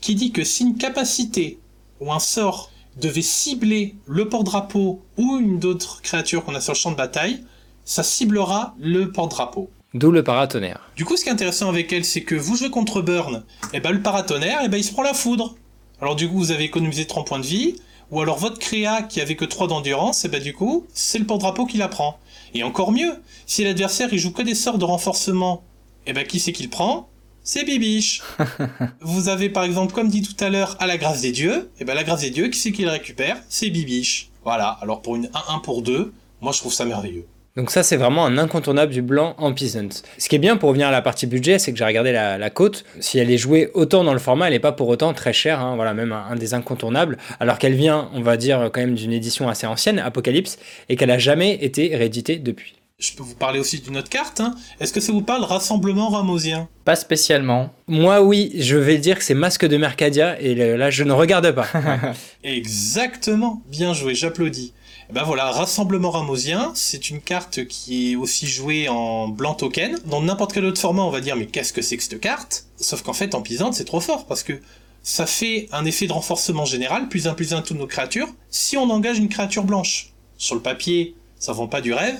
qui 0.00 0.14
dit 0.14 0.32
que 0.32 0.44
si 0.44 0.62
une 0.64 0.76
capacité 0.76 1.58
ou 2.00 2.12
un 2.12 2.18
sort 2.18 2.70
devait 2.96 3.22
cibler 3.22 3.94
le 4.06 4.28
porte-drapeau 4.28 5.02
ou 5.16 5.38
une 5.38 5.58
d'autres 5.58 6.02
créatures 6.02 6.44
qu'on 6.44 6.54
a 6.54 6.60
sur 6.60 6.72
le 6.72 6.78
champ 6.78 6.90
de 6.90 6.96
bataille, 6.96 7.44
ça 7.84 8.02
ciblera 8.02 8.74
le 8.78 9.12
porte-drapeau. 9.12 9.70
D'où 9.94 10.10
le 10.10 10.24
paratonnerre. 10.24 10.80
Du 10.96 11.04
coup, 11.04 11.16
ce 11.16 11.22
qui 11.22 11.28
est 11.28 11.32
intéressant 11.32 11.68
avec 11.68 11.92
elle, 11.92 12.04
c'est 12.04 12.22
que 12.22 12.34
vous 12.34 12.56
jouez 12.56 12.70
contre 12.70 13.00
Burn, 13.00 13.44
et 13.72 13.80
ben 13.80 13.92
le 13.92 14.02
paratonnerre, 14.02 14.62
et 14.62 14.68
ben 14.68 14.76
il 14.76 14.84
se 14.84 14.92
prend 14.92 15.02
la 15.02 15.14
foudre. 15.14 15.54
Alors 16.00 16.16
du 16.16 16.28
coup, 16.28 16.36
vous 16.36 16.50
avez 16.50 16.64
économisé 16.64 17.06
30 17.06 17.26
points 17.26 17.38
de 17.38 17.46
vie, 17.46 17.76
ou 18.10 18.20
alors 18.20 18.38
votre 18.38 18.58
créa 18.58 19.02
qui 19.02 19.20
avait 19.20 19.36
que 19.36 19.44
3 19.44 19.68
d'endurance, 19.68 20.24
et 20.24 20.28
ben 20.28 20.42
du 20.42 20.52
coup, 20.52 20.86
c'est 20.92 21.18
le 21.18 21.24
porte-drapeau 21.24 21.66
qui 21.66 21.78
la 21.78 21.88
prend. 21.88 22.18
Et 22.54 22.62
encore 22.62 22.92
mieux, 22.92 23.14
si 23.46 23.64
l'adversaire 23.64 24.08
il 24.12 24.18
joue 24.18 24.32
que 24.32 24.42
des 24.42 24.54
sorts 24.54 24.78
de 24.78 24.84
renforcement, 24.84 25.62
et 26.06 26.12
ben 26.12 26.26
qui 26.26 26.40
c'est 26.40 26.52
qui 26.52 26.64
le 26.64 26.70
prend? 26.70 27.08
C'est 27.48 27.62
Bibiche. 27.62 28.22
vous 29.00 29.28
avez 29.28 29.48
par 29.48 29.62
exemple, 29.62 29.94
comme 29.94 30.08
dit 30.08 30.20
tout 30.20 30.44
à 30.44 30.50
l'heure, 30.50 30.74
à 30.80 30.86
la 30.88 30.96
grâce 30.98 31.20
des 31.20 31.30
dieux, 31.30 31.70
et 31.78 31.84
ben 31.84 31.94
la 31.94 32.02
grâce 32.02 32.22
des 32.22 32.30
dieux, 32.30 32.48
qui 32.48 32.58
c'est 32.58 32.72
qui 32.72 32.82
le 32.82 32.90
récupère? 32.90 33.36
C'est 33.48 33.70
Bibiche. 33.70 34.30
Voilà, 34.42 34.76
alors 34.82 35.00
pour 35.00 35.14
une 35.14 35.26
1-1 35.26 35.62
pour 35.62 35.82
2, 35.82 36.12
moi 36.40 36.50
je 36.50 36.58
trouve 36.58 36.72
ça 36.72 36.84
merveilleux. 36.84 37.24
Donc 37.56 37.70
ça, 37.70 37.84
c'est 37.84 37.96
vraiment 37.96 38.26
un 38.26 38.36
incontournable 38.36 38.92
du 38.92 39.00
blanc 39.00 39.36
en 39.38 39.52
Peasant. 39.54 39.88
Ce 40.18 40.28
qui 40.28 40.34
est 40.34 40.40
bien 40.40 40.56
pour 40.56 40.70
revenir 40.70 40.88
à 40.88 40.90
la 40.90 41.02
partie 41.02 41.28
budget, 41.28 41.60
c'est 41.60 41.70
que 41.70 41.78
j'ai 41.78 41.84
regardé 41.84 42.10
la, 42.10 42.36
la 42.36 42.50
cote. 42.50 42.84
Si 42.98 43.16
elle 43.20 43.30
est 43.30 43.38
jouée 43.38 43.70
autant 43.74 44.02
dans 44.02 44.12
le 44.12 44.18
format, 44.18 44.48
elle 44.48 44.52
n'est 44.52 44.58
pas 44.58 44.72
pour 44.72 44.88
autant 44.88 45.14
très 45.14 45.32
chère. 45.32 45.60
hein. 45.60 45.76
Voilà, 45.76 45.94
même 45.94 46.10
un, 46.12 46.24
un 46.28 46.34
des 46.34 46.52
incontournables. 46.52 47.16
Alors 47.38 47.58
qu'elle 47.58 47.74
vient, 47.74 48.10
on 48.12 48.22
va 48.22 48.36
dire, 48.36 48.70
quand 48.72 48.80
même 48.80 48.96
d'une 48.96 49.12
édition 49.12 49.48
assez 49.48 49.68
ancienne, 49.68 50.00
Apocalypse, 50.00 50.58
et 50.88 50.96
qu'elle 50.96 51.12
a 51.12 51.18
jamais 51.18 51.54
été 51.64 51.94
rééditée 51.96 52.36
depuis. 52.38 52.74
Je 52.98 53.12
peux 53.12 53.22
vous 53.22 53.34
parler 53.34 53.58
aussi 53.60 53.80
d'une 53.80 53.98
autre 53.98 54.08
carte. 54.08 54.40
hein. 54.40 54.54
Est-ce 54.80 54.90
que 54.90 55.00
ça 55.00 55.12
vous 55.12 55.20
parle 55.20 55.44
Rassemblement 55.44 56.08
Ramosien 56.08 56.66
Pas 56.86 56.96
spécialement. 56.96 57.74
Moi, 57.88 58.22
oui, 58.22 58.52
je 58.56 58.76
vais 58.76 58.96
dire 58.96 59.18
que 59.18 59.24
c'est 59.24 59.34
Masque 59.34 59.66
de 59.66 59.76
Mercadia, 59.76 60.40
et 60.40 60.54
là, 60.54 60.88
je 60.88 61.04
ne 61.04 61.12
regarde 61.12 61.52
pas. 61.52 61.68
Exactement, 62.42 63.60
bien 63.68 63.92
joué, 63.92 64.14
j'applaudis. 64.14 64.72
Et 65.10 65.12
ben 65.12 65.24
voilà, 65.24 65.50
Rassemblement 65.50 66.10
Ramosien, 66.10 66.72
c'est 66.74 67.10
une 67.10 67.20
carte 67.20 67.66
qui 67.66 68.12
est 68.12 68.16
aussi 68.16 68.46
jouée 68.46 68.88
en 68.88 69.28
blanc 69.28 69.52
token. 69.52 69.98
Dans 70.06 70.22
n'importe 70.22 70.54
quel 70.54 70.64
autre 70.64 70.80
format, 70.80 71.02
on 71.02 71.10
va 71.10 71.20
dire 71.20 71.36
mais 71.36 71.46
qu'est-ce 71.46 71.74
que 71.74 71.82
c'est 71.82 71.98
que 71.98 72.02
cette 72.02 72.18
carte? 72.18 72.64
Sauf 72.76 73.02
qu'en 73.02 73.12
fait, 73.12 73.34
en 73.34 73.42
pisante, 73.42 73.74
c'est 73.74 73.84
trop 73.84 74.00
fort 74.00 74.24
parce 74.24 74.42
que 74.42 74.54
ça 75.02 75.26
fait 75.26 75.68
un 75.70 75.84
effet 75.84 76.06
de 76.06 76.12
renforcement 76.14 76.64
général, 76.64 77.08
plus 77.08 77.28
un 77.28 77.34
plus 77.34 77.52
un 77.52 77.60
toutes 77.60 77.78
nos 77.78 77.86
créatures, 77.86 78.28
si 78.48 78.78
on 78.78 78.88
engage 78.88 79.18
une 79.18 79.28
créature 79.28 79.64
blanche. 79.64 80.12
Sur 80.38 80.54
le 80.54 80.62
papier, 80.62 81.14
ça 81.38 81.52
vend 81.52 81.68
pas 81.68 81.82
du 81.82 81.92
rêve, 81.92 82.16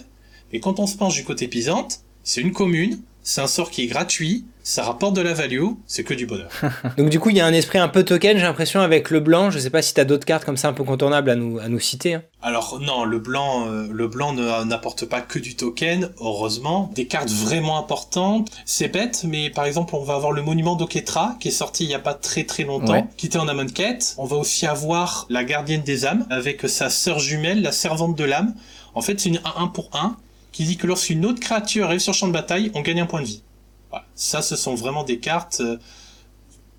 mais 0.52 0.60
quand 0.60 0.78
on 0.80 0.86
se 0.86 0.96
penche 0.96 1.14
du 1.14 1.24
côté 1.24 1.48
pisante, 1.48 2.00
c'est 2.22 2.40
une 2.40 2.52
commune, 2.52 3.00
c'est 3.22 3.40
un 3.40 3.46
sort 3.48 3.70
qui 3.70 3.82
est 3.82 3.86
gratuit, 3.86 4.44
ça 4.62 4.82
rapporte 4.84 5.14
de 5.14 5.20
la 5.20 5.32
value, 5.32 5.64
c'est 5.86 6.02
que 6.04 6.14
du 6.14 6.26
bonheur. 6.26 6.48
Donc 6.96 7.08
du 7.08 7.20
coup, 7.20 7.30
il 7.30 7.36
y 7.36 7.40
a 7.40 7.46
un 7.46 7.52
esprit 7.52 7.78
un 7.78 7.86
peu 7.88 8.04
token, 8.04 8.36
j'ai 8.36 8.42
l'impression, 8.44 8.80
avec 8.80 9.10
le 9.10 9.20
blanc. 9.20 9.50
Je 9.50 9.58
sais 9.60 9.70
pas 9.70 9.80
si 9.82 9.94
t'as 9.94 10.04
d'autres 10.04 10.24
cartes 10.24 10.44
comme 10.44 10.56
ça 10.56 10.68
un 10.68 10.72
peu 10.72 10.82
contournables 10.84 11.30
à 11.30 11.36
nous, 11.36 11.58
à 11.60 11.68
nous 11.68 11.78
citer. 11.80 12.14
hein. 12.14 12.22
Alors 12.42 12.78
non, 12.80 13.04
le 13.04 13.18
blanc, 13.20 13.66
euh, 13.68 13.86
le 13.92 14.08
blanc 14.08 14.32
n'apporte 14.64 15.04
pas 15.06 15.20
que 15.20 15.38
du 15.38 15.54
token, 15.56 16.10
heureusement. 16.20 16.90
Des 16.94 17.06
cartes 17.06 17.30
vraiment 17.30 17.78
importantes. 17.78 18.50
C'est 18.64 18.88
bête, 18.88 19.24
mais 19.26 19.50
par 19.50 19.66
exemple, 19.66 19.94
on 19.94 20.02
va 20.02 20.14
avoir 20.14 20.32
le 20.32 20.42
monument 20.42 20.74
d'Oketra, 20.76 21.36
qui 21.40 21.48
est 21.48 21.52
sorti 21.52 21.84
il 21.84 21.90
y 21.90 21.94
a 21.94 22.00
pas 22.00 22.14
très 22.14 22.42
très 22.44 22.64
longtemps, 22.64 22.92
Ouais. 22.92 23.04
qui 23.16 23.26
était 23.26 23.38
en 23.38 23.46
Amonkhet. 23.48 23.98
On 24.18 24.24
va 24.24 24.36
aussi 24.36 24.66
avoir 24.66 25.26
la 25.30 25.44
gardienne 25.44 25.82
des 25.82 26.06
âmes, 26.06 26.26
avec 26.30 26.68
sa 26.68 26.90
sœur 26.90 27.18
jumelle, 27.20 27.62
la 27.62 27.72
servante 27.72 28.16
de 28.16 28.24
l'âme. 28.24 28.54
En 28.94 29.00
fait, 29.02 29.18
c'est 29.20 29.28
une 29.28 29.40
1-1 29.44 29.68
pour 29.72 29.90
1, 29.92 30.16
qui 30.56 30.64
dit 30.64 30.78
que 30.78 30.86
lorsqu'une 30.86 31.26
autre 31.26 31.38
créature 31.38 31.84
arrive 31.84 31.98
sur 32.00 32.12
le 32.12 32.16
champ 32.16 32.28
de 32.28 32.32
bataille, 32.32 32.70
on 32.74 32.80
gagne 32.80 33.02
un 33.02 33.06
point 33.06 33.20
de 33.20 33.26
vie. 33.26 33.42
Voilà. 33.90 34.06
Ça, 34.14 34.40
ce 34.40 34.56
sont 34.56 34.74
vraiment 34.74 35.04
des 35.04 35.18
cartes 35.18 35.60
euh, 35.60 35.76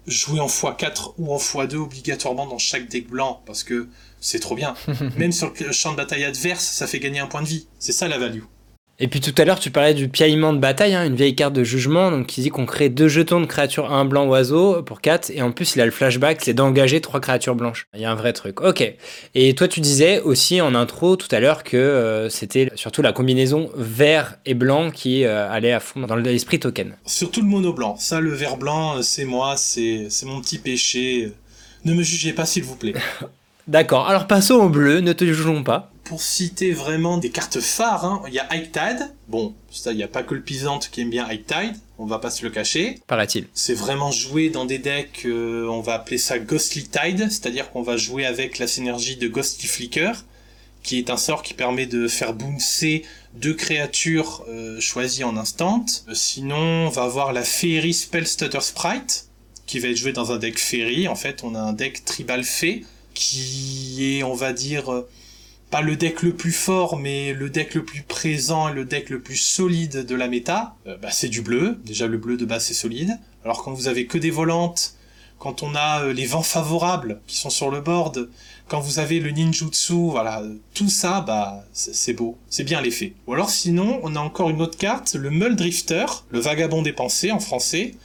jouées 0.08 0.40
en 0.40 0.48
x4 0.48 1.14
ou 1.20 1.32
en 1.32 1.38
x2 1.38 1.76
obligatoirement 1.76 2.48
dans 2.48 2.58
chaque 2.58 2.90
deck 2.90 3.08
blanc, 3.08 3.44
parce 3.46 3.64
que 3.64 3.88
c'est 4.20 4.40
trop 4.40 4.56
bien. 4.56 4.74
Même 5.18 5.32
sur 5.32 5.54
le 5.60 5.72
champ 5.72 5.92
de 5.92 5.98
bataille 5.98 6.24
adverse, 6.24 6.64
ça 6.64 6.88
fait 6.88 6.98
gagner 6.98 7.20
un 7.20 7.28
point 7.28 7.44
de 7.44 7.48
vie. 7.48 7.68
C'est 7.78 7.92
ça 7.92 8.08
la 8.08 8.18
value. 8.18 8.46
Et 9.00 9.08
puis 9.08 9.20
tout 9.20 9.34
à 9.38 9.46
l'heure, 9.46 9.60
tu 9.60 9.70
parlais 9.70 9.94
du 9.94 10.10
piaillement 10.10 10.54
de 10.54 10.58
bataille, 10.58 10.96
hein, 10.96 11.06
une 11.06 11.16
vieille 11.16 11.36
carte 11.36 11.54
de 11.54 11.63
jugement, 11.63 12.10
donc 12.10 12.25
qui 12.25 12.42
dit 12.42 12.50
qu'on 12.50 12.66
crée 12.66 12.89
deux 12.89 13.08
jetons 13.08 13.39
de 13.39 13.46
créatures, 13.46 13.92
un 13.92 14.06
blanc 14.06 14.25
oiseau 14.25 14.82
pour 14.82 15.01
4, 15.01 15.30
et 15.30 15.44
en 15.44 15.51
plus 15.51 15.75
il 15.75 15.82
a 15.82 15.86
le 15.86 15.92
flashback, 15.92 16.39
c'est 16.42 16.56
d'engager 16.56 17.00
trois 17.00 17.20
créatures 17.20 17.54
blanches. 17.54 17.86
Il 17.94 18.01
y 18.01 18.06
a 18.06 18.12
un 18.12 18.16
vrai 18.16 18.34
truc. 18.34 18.60
Ok. 18.62 18.84
Et 19.36 19.54
toi, 19.54 19.68
tu 19.68 19.82
disais 19.82 20.20
aussi 20.22 20.62
en 20.62 20.74
intro 20.74 21.16
tout 21.16 21.27
à 21.30 21.39
l'heure 21.39 21.63
que 21.63 21.77
euh, 21.77 22.30
c'était 22.30 22.72
surtout 22.74 23.04
la 23.04 23.13
combinaison 23.13 23.70
vert 23.75 24.39
et 24.48 24.56
blanc 24.56 24.89
qui 24.89 25.25
euh, 25.25 25.48
allait 25.48 25.74
à 25.74 25.80
fond 25.80 26.00
dans 26.00 26.16
l'esprit 26.16 26.60
token. 26.60 26.96
Surtout 27.06 27.42
le 27.42 27.48
mono 27.48 27.74
blanc. 27.74 27.98
Ça, 28.00 28.20
le 28.20 28.32
vert 28.32 28.58
blanc, 28.58 29.04
c'est 29.04 29.25
moi, 29.25 29.58
c'est 29.58 30.10
mon 30.25 30.42
petit 30.42 30.58
péché. 30.58 31.34
Ne 31.86 31.94
me 31.94 32.01
jugez 32.01 32.34
pas, 32.34 32.48
s'il 32.48 32.63
vous 32.63 32.75
plaît. 32.75 32.94
D'accord, 33.68 34.08
alors 34.08 34.27
passons 34.27 34.56
au 34.56 34.70
bleu, 34.70 35.01
ne 35.01 35.12
te 35.12 35.25
jugeons 35.25 35.62
pas. 35.62 35.92
Pour 36.08 36.22
citer 36.22 36.72
vraiment 36.72 37.18
des 37.18 37.32
cartes 37.32 37.60
phares, 37.60 38.06
hein, 38.06 38.24
il 38.30 38.34
y 38.34 38.40
a 38.40 38.48
High 38.56 38.72
Tide. 38.72 39.14
Bon, 39.28 39.54
ça, 39.70 39.92
il 39.92 39.98
n'y 39.98 40.04
a 40.04 40.08
pas 40.08 40.24
que 40.24 40.36
le 40.36 40.42
Pisante 40.42 40.90
qui 40.90 41.02
aime 41.02 41.10
bien 41.10 41.30
High 41.30 41.46
Tide, 41.46 41.76
on 41.98 42.06
va 42.06 42.20
pas 42.20 42.30
se 42.30 42.46
le 42.46 42.50
cacher. 42.50 43.02
Paraît-il. 43.08 43.48
C'est 43.54 43.74
vraiment 43.74 44.10
joué 44.10 44.50
dans 44.50 44.64
des 44.64 44.78
decks, 44.78 45.24
euh, 45.26 45.68
on 45.68 45.82
va 45.82 45.96
appeler 45.96 46.18
ça 46.18 46.40
Ghostly 46.40 46.84
Tide, 46.84 47.30
c'est-à-dire 47.30 47.72
qu'on 47.72 47.82
va 47.82 47.98
jouer 47.98 48.26
avec 48.26 48.58
la 48.58 48.68
synergie 48.68 49.18
de 49.18 49.28
Ghostly 49.28 49.68
Flicker, 49.68 50.14
qui 50.82 50.98
est 50.98 51.10
un 51.10 51.18
sort 51.18 51.44
qui 51.44 51.54
permet 51.54 51.88
de 51.88 52.08
faire 52.08 52.34
bouncer 52.34 53.04
deux 53.34 53.54
créatures 53.54 54.46
euh, 54.48 54.80
choisies 54.80 55.26
en 55.26 55.36
instant. 55.36 55.86
Euh, 56.08 56.14
sinon, 56.14 56.88
on 56.88 56.90
va 56.90 57.04
avoir 57.04 57.34
la 57.34 57.44
Fairy 57.44 57.94
Spellstutter 57.94 58.62
Sprite, 58.62 59.28
qui 59.66 59.80
va 59.80 59.90
être 59.90 59.98
jouée 59.98 60.14
dans 60.14 60.32
un 60.32 60.38
deck 60.38 60.58
Fairy. 60.58 61.10
En 61.10 61.16
fait, 61.16 61.44
on 61.44 61.54
a 61.54 61.60
un 61.60 61.74
deck 61.74 62.06
Tribal 62.06 62.46
Fée 62.46 62.86
qui 63.14 64.20
est, 64.20 64.24
on 64.24 64.36
va 64.36 64.54
dire, 64.54 65.04
pas 65.70 65.82
le 65.82 65.96
deck 65.96 66.22
le 66.22 66.34
plus 66.34 66.52
fort, 66.52 66.98
mais 66.98 67.34
le 67.34 67.50
deck 67.50 67.76
le 67.76 67.84
plus 67.84 68.02
présent 68.02 68.70
et 68.70 68.74
le 68.74 68.86
deck 68.86 69.10
le 69.10 69.20
plus 69.20 69.36
solide 69.36 70.06
de 70.06 70.16
la 70.16 70.28
méta, 70.28 70.76
euh, 70.88 70.98
bah, 70.98 71.10
c'est 71.12 71.30
du 71.30 71.42
bleu. 71.42 71.80
Déjà, 71.86 72.08
le 72.08 72.18
bleu 72.18 72.38
de 72.38 72.46
base, 72.46 72.66
c'est 72.66 72.74
solide. 72.74 73.20
Alors 73.44 73.64
quand 73.64 73.74
vous 73.74 73.88
avez 73.88 74.06
que 74.06 74.18
des 74.18 74.32
volantes, 74.32 74.96
quand 75.40 75.64
on 75.64 75.76
a 75.76 76.04
euh, 76.04 76.14
les 76.14 76.26
vents 76.26 76.42
favorables 76.42 77.20
qui 77.28 77.36
sont 77.36 77.50
sur 77.50 77.70
le 77.70 77.82
board, 77.82 78.30
quand 78.68 78.80
vous 78.80 79.00
avez 79.00 79.20
le 79.20 79.32
ninjutsu, 79.32 79.94
voilà, 79.94 80.44
tout 80.74 80.90
ça, 80.90 81.22
bah, 81.22 81.64
c'est 81.74 82.14
beau. 82.14 82.38
C'est 82.50 82.64
bien 82.64 82.82
l'effet. 82.82 83.14
Ou 83.28 83.34
alors 83.34 83.50
sinon, 83.50 84.00
on 84.04 84.16
a 84.16 84.20
encore 84.20 84.50
une 84.50 84.62
autre 84.62 84.78
carte, 84.78 85.16
le 85.16 85.30
Muldrifter, 85.30 86.06
le 86.30 86.40
vagabond 86.40 86.82
des 86.82 86.94
pensées 86.94 87.32
en 87.32 87.40
français, 87.40 87.96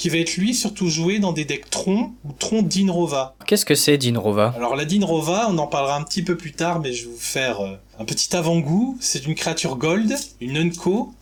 qui 0.00 0.08
va 0.08 0.16
être 0.16 0.38
lui 0.38 0.54
surtout 0.54 0.88
joué 0.88 1.18
dans 1.18 1.34
des 1.34 1.44
decks 1.44 1.68
Tron 1.68 2.12
ou 2.24 2.32
Tron 2.32 2.62
Dinrova. 2.62 3.34
Qu'est-ce 3.46 3.66
que 3.66 3.74
c'est 3.74 3.98
Dinrova? 3.98 4.54
Alors 4.56 4.74
la 4.74 4.86
Dinrova, 4.86 5.48
on 5.50 5.58
en 5.58 5.66
parlera 5.66 5.94
un 5.94 6.04
petit 6.04 6.22
peu 6.22 6.38
plus 6.38 6.52
tard, 6.52 6.80
mais 6.80 6.94
je 6.94 7.04
vais 7.04 7.12
vous 7.12 7.18
faire 7.18 7.60
euh, 7.60 7.76
un 7.98 8.06
petit 8.06 8.34
avant-goût. 8.34 8.96
C'est 8.98 9.26
une 9.26 9.34
créature 9.34 9.76
gold, 9.76 10.16
une 10.40 10.56
Unco, 10.56 11.12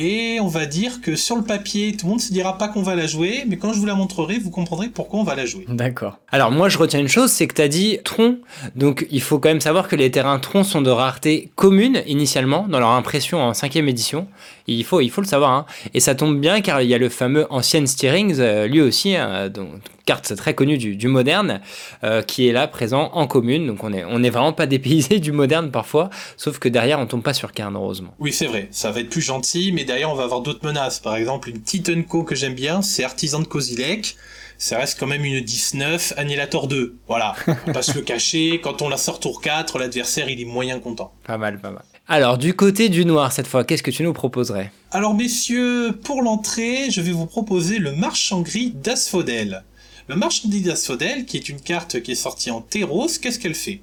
et 0.00 0.38
on 0.40 0.46
va 0.46 0.64
dire 0.66 1.00
que 1.00 1.16
sur 1.16 1.34
le 1.34 1.42
papier, 1.42 1.96
tout 1.96 2.06
le 2.06 2.10
monde 2.10 2.20
se 2.20 2.32
dira 2.32 2.56
pas 2.56 2.68
qu'on 2.68 2.82
va 2.82 2.94
la 2.94 3.08
jouer, 3.08 3.42
mais 3.48 3.56
quand 3.56 3.72
je 3.72 3.80
vous 3.80 3.84
la 3.84 3.96
montrerai, 3.96 4.38
vous 4.38 4.50
comprendrez 4.50 4.88
pourquoi 4.88 5.18
on 5.18 5.24
va 5.24 5.34
la 5.34 5.44
jouer. 5.44 5.64
D'accord. 5.66 6.18
Alors 6.30 6.52
moi 6.52 6.68
je 6.68 6.78
retiens 6.78 7.00
une 7.00 7.08
chose, 7.08 7.32
c'est 7.32 7.48
que 7.48 7.54
tu 7.54 7.62
as 7.62 7.68
dit 7.68 7.98
tronc, 8.04 8.36
donc 8.76 9.08
il 9.10 9.20
faut 9.20 9.40
quand 9.40 9.48
même 9.48 9.60
savoir 9.60 9.88
que 9.88 9.96
les 9.96 10.12
terrains 10.12 10.38
tronc 10.38 10.62
sont 10.62 10.82
de 10.82 10.90
rareté 10.90 11.50
commune 11.56 12.04
initialement 12.06 12.68
dans 12.68 12.78
leur 12.78 12.90
impression 12.90 13.42
en 13.42 13.54
cinquième 13.54 13.88
édition. 13.88 14.28
Il 14.68 14.84
faut, 14.84 15.00
il 15.00 15.10
faut 15.10 15.20
le 15.20 15.26
savoir. 15.26 15.50
Hein. 15.50 15.66
Et 15.94 16.00
ça 16.00 16.14
tombe 16.14 16.38
bien 16.38 16.60
car 16.60 16.82
il 16.82 16.88
y 16.88 16.94
a 16.94 16.98
le 16.98 17.08
fameux 17.08 17.46
Ancien 17.50 17.84
Steerings, 17.86 18.38
euh, 18.38 18.66
lui 18.66 18.80
aussi, 18.80 19.16
hein, 19.16 19.48
donc, 19.48 19.68
carte 20.04 20.34
très 20.36 20.54
connue 20.54 20.78
du, 20.78 21.08
moderne, 21.08 21.60
euh, 22.04 22.22
qui 22.22 22.48
est 22.48 22.52
là 22.52 22.66
présent 22.68 23.10
en 23.12 23.26
commune. 23.26 23.66
Donc 23.66 23.82
on 23.82 23.92
est, 23.92 24.04
on 24.04 24.22
est 24.22 24.30
vraiment 24.30 24.52
pas 24.52 24.66
dépaysé 24.66 25.18
du 25.20 25.32
moderne 25.32 25.70
parfois, 25.70 26.10
sauf 26.36 26.58
que 26.58 26.68
derrière 26.68 26.98
on 27.00 27.06
tombe 27.06 27.22
pas 27.22 27.34
sur 27.34 27.52
Cairn, 27.52 27.74
heureusement. 27.74 28.14
Oui, 28.18 28.32
c'est 28.32 28.46
vrai, 28.46 28.68
ça 28.70 28.90
va 28.90 29.00
être 29.00 29.10
plus 29.10 29.20
gentil, 29.20 29.72
mais 29.72 29.84
derrière 29.84 30.10
on 30.10 30.14
va 30.14 30.24
avoir 30.24 30.40
d'autres 30.40 30.64
menaces. 30.66 31.00
Par 31.00 31.16
exemple, 31.16 31.50
une 31.50 31.60
Titanco 31.60 32.22
que 32.22 32.34
j'aime 32.34 32.54
bien, 32.54 32.82
c'est 32.82 33.04
Artisan 33.04 33.40
de 33.40 33.46
Kozilek 33.46 34.16
ça 34.60 34.76
reste 34.78 34.98
quand 34.98 35.06
même 35.06 35.24
une 35.24 35.40
19 35.40 36.14
Annihilator 36.16 36.66
2. 36.66 36.96
Voilà, 37.06 37.36
on 37.66 37.72
pas 37.72 37.82
se 37.82 37.94
le 37.94 38.02
cacher, 38.02 38.60
quand 38.60 38.82
on 38.82 38.88
la 38.88 38.96
sort 38.96 39.20
tour 39.20 39.40
4, 39.40 39.78
l'adversaire 39.78 40.28
il 40.28 40.40
est 40.40 40.44
moyen 40.44 40.80
content. 40.80 41.12
Pas 41.24 41.38
mal, 41.38 41.60
pas 41.60 41.70
mal. 41.70 41.84
Alors, 42.10 42.38
du 42.38 42.54
côté 42.54 42.88
du 42.88 43.04
noir 43.04 43.32
cette 43.32 43.46
fois, 43.46 43.64
qu'est-ce 43.64 43.82
que 43.82 43.90
tu 43.90 44.02
nous 44.02 44.14
proposerais? 44.14 44.72
Alors 44.92 45.12
messieurs, 45.12 45.92
pour 46.02 46.22
l'entrée, 46.22 46.90
je 46.90 47.02
vais 47.02 47.12
vous 47.12 47.26
proposer 47.26 47.78
le 47.78 47.92
marchand 47.92 48.40
gris 48.40 48.70
d'Asphodel. 48.70 49.62
Le 50.06 50.16
marchand 50.16 50.48
gris 50.48 50.62
d'Asphodel, 50.62 51.26
qui 51.26 51.36
est 51.36 51.50
une 51.50 51.60
carte 51.60 52.00
qui 52.00 52.12
est 52.12 52.14
sortie 52.14 52.50
en 52.50 52.62
Terros, 52.62 53.08
qu'est-ce 53.20 53.38
qu'elle 53.38 53.54
fait? 53.54 53.82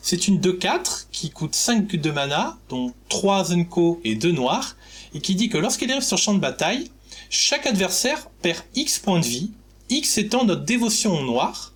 C'est 0.00 0.28
une 0.28 0.40
2-4 0.40 1.08
qui 1.12 1.28
coûte 1.28 1.54
5 1.54 1.94
de 1.94 2.10
mana, 2.10 2.56
dont 2.70 2.94
3 3.10 3.44
Zenko 3.44 4.00
et 4.02 4.14
2 4.14 4.32
noirs, 4.32 4.74
et 5.14 5.20
qui 5.20 5.34
dit 5.34 5.50
que 5.50 5.58
lorsqu'elle 5.58 5.90
arrive 5.90 6.02
sur 6.02 6.16
champ 6.16 6.32
de 6.32 6.40
bataille, 6.40 6.90
chaque 7.28 7.66
adversaire 7.66 8.30
perd 8.40 8.62
X 8.76 8.98
points 8.98 9.20
de 9.20 9.26
vie, 9.26 9.50
X 9.90 10.16
étant 10.16 10.46
notre 10.46 10.64
dévotion 10.64 11.18
au 11.18 11.22
noir. 11.22 11.74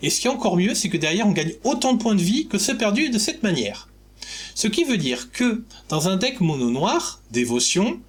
Et 0.00 0.08
ce 0.08 0.22
qui 0.22 0.26
est 0.26 0.30
encore 0.30 0.56
mieux, 0.56 0.74
c'est 0.74 0.88
que 0.88 0.96
derrière 0.96 1.26
on 1.26 1.32
gagne 1.32 1.52
autant 1.64 1.92
de 1.92 1.98
points 1.98 2.14
de 2.14 2.22
vie 2.22 2.46
que 2.46 2.56
ceux 2.56 2.78
perdus 2.78 3.10
de 3.10 3.18
cette 3.18 3.42
manière. 3.42 3.87
Ce 4.58 4.66
qui 4.66 4.82
veut 4.82 4.96
dire 4.96 5.30
que 5.30 5.62
dans 5.88 6.08
un 6.08 6.16
deck 6.16 6.40
mono 6.40 6.68
noir, 6.68 7.20
dévotion, 7.30 8.00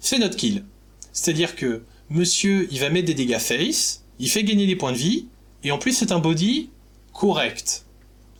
c'est 0.00 0.18
notre 0.18 0.34
kill. 0.34 0.64
C'est-à-dire 1.12 1.56
que 1.56 1.82
monsieur, 2.08 2.66
il 2.70 2.80
va 2.80 2.88
mettre 2.88 3.04
des 3.04 3.12
dégâts 3.12 3.36
face, 3.36 4.02
il 4.18 4.30
fait 4.30 4.44
gagner 4.44 4.66
des 4.66 4.76
points 4.76 4.92
de 4.92 4.96
vie, 4.96 5.26
et 5.64 5.70
en 5.70 5.76
plus 5.76 5.92
c'est 5.92 6.10
un 6.10 6.20
body 6.20 6.70
correct. 7.12 7.84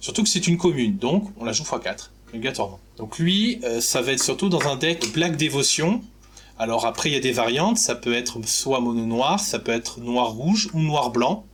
Surtout 0.01 0.23
que 0.23 0.29
c'est 0.31 0.47
une 0.47 0.57
commune, 0.57 0.97
donc 0.97 1.31
on 1.39 1.45
la 1.45 1.53
joue 1.53 1.65
x4, 1.65 2.09
obligatoirement. 2.31 2.81
Donc 2.97 3.19
lui, 3.19 3.61
euh, 3.63 3.83
ça 3.83 4.01
va 4.01 4.13
être 4.13 4.25
surtout 4.25 4.49
dans 4.49 4.67
un 4.67 4.77
deck 4.77 5.13
Black 5.13 5.37
Dévotion, 5.37 6.01
alors 6.59 6.87
après, 6.87 7.11
il 7.11 7.13
y 7.13 7.17
a 7.17 7.21
des 7.21 7.33
variantes, 7.33 7.77
ça 7.77 7.95
peut 7.95 8.15
être 8.15 8.41
soit 8.47 8.81
mono-noir, 8.81 9.39
ça 9.39 9.59
peut 9.59 9.73
être 9.73 10.01
noir-rouge 10.01 10.71
ou 10.73 10.81
noir-blanc. 10.81 11.45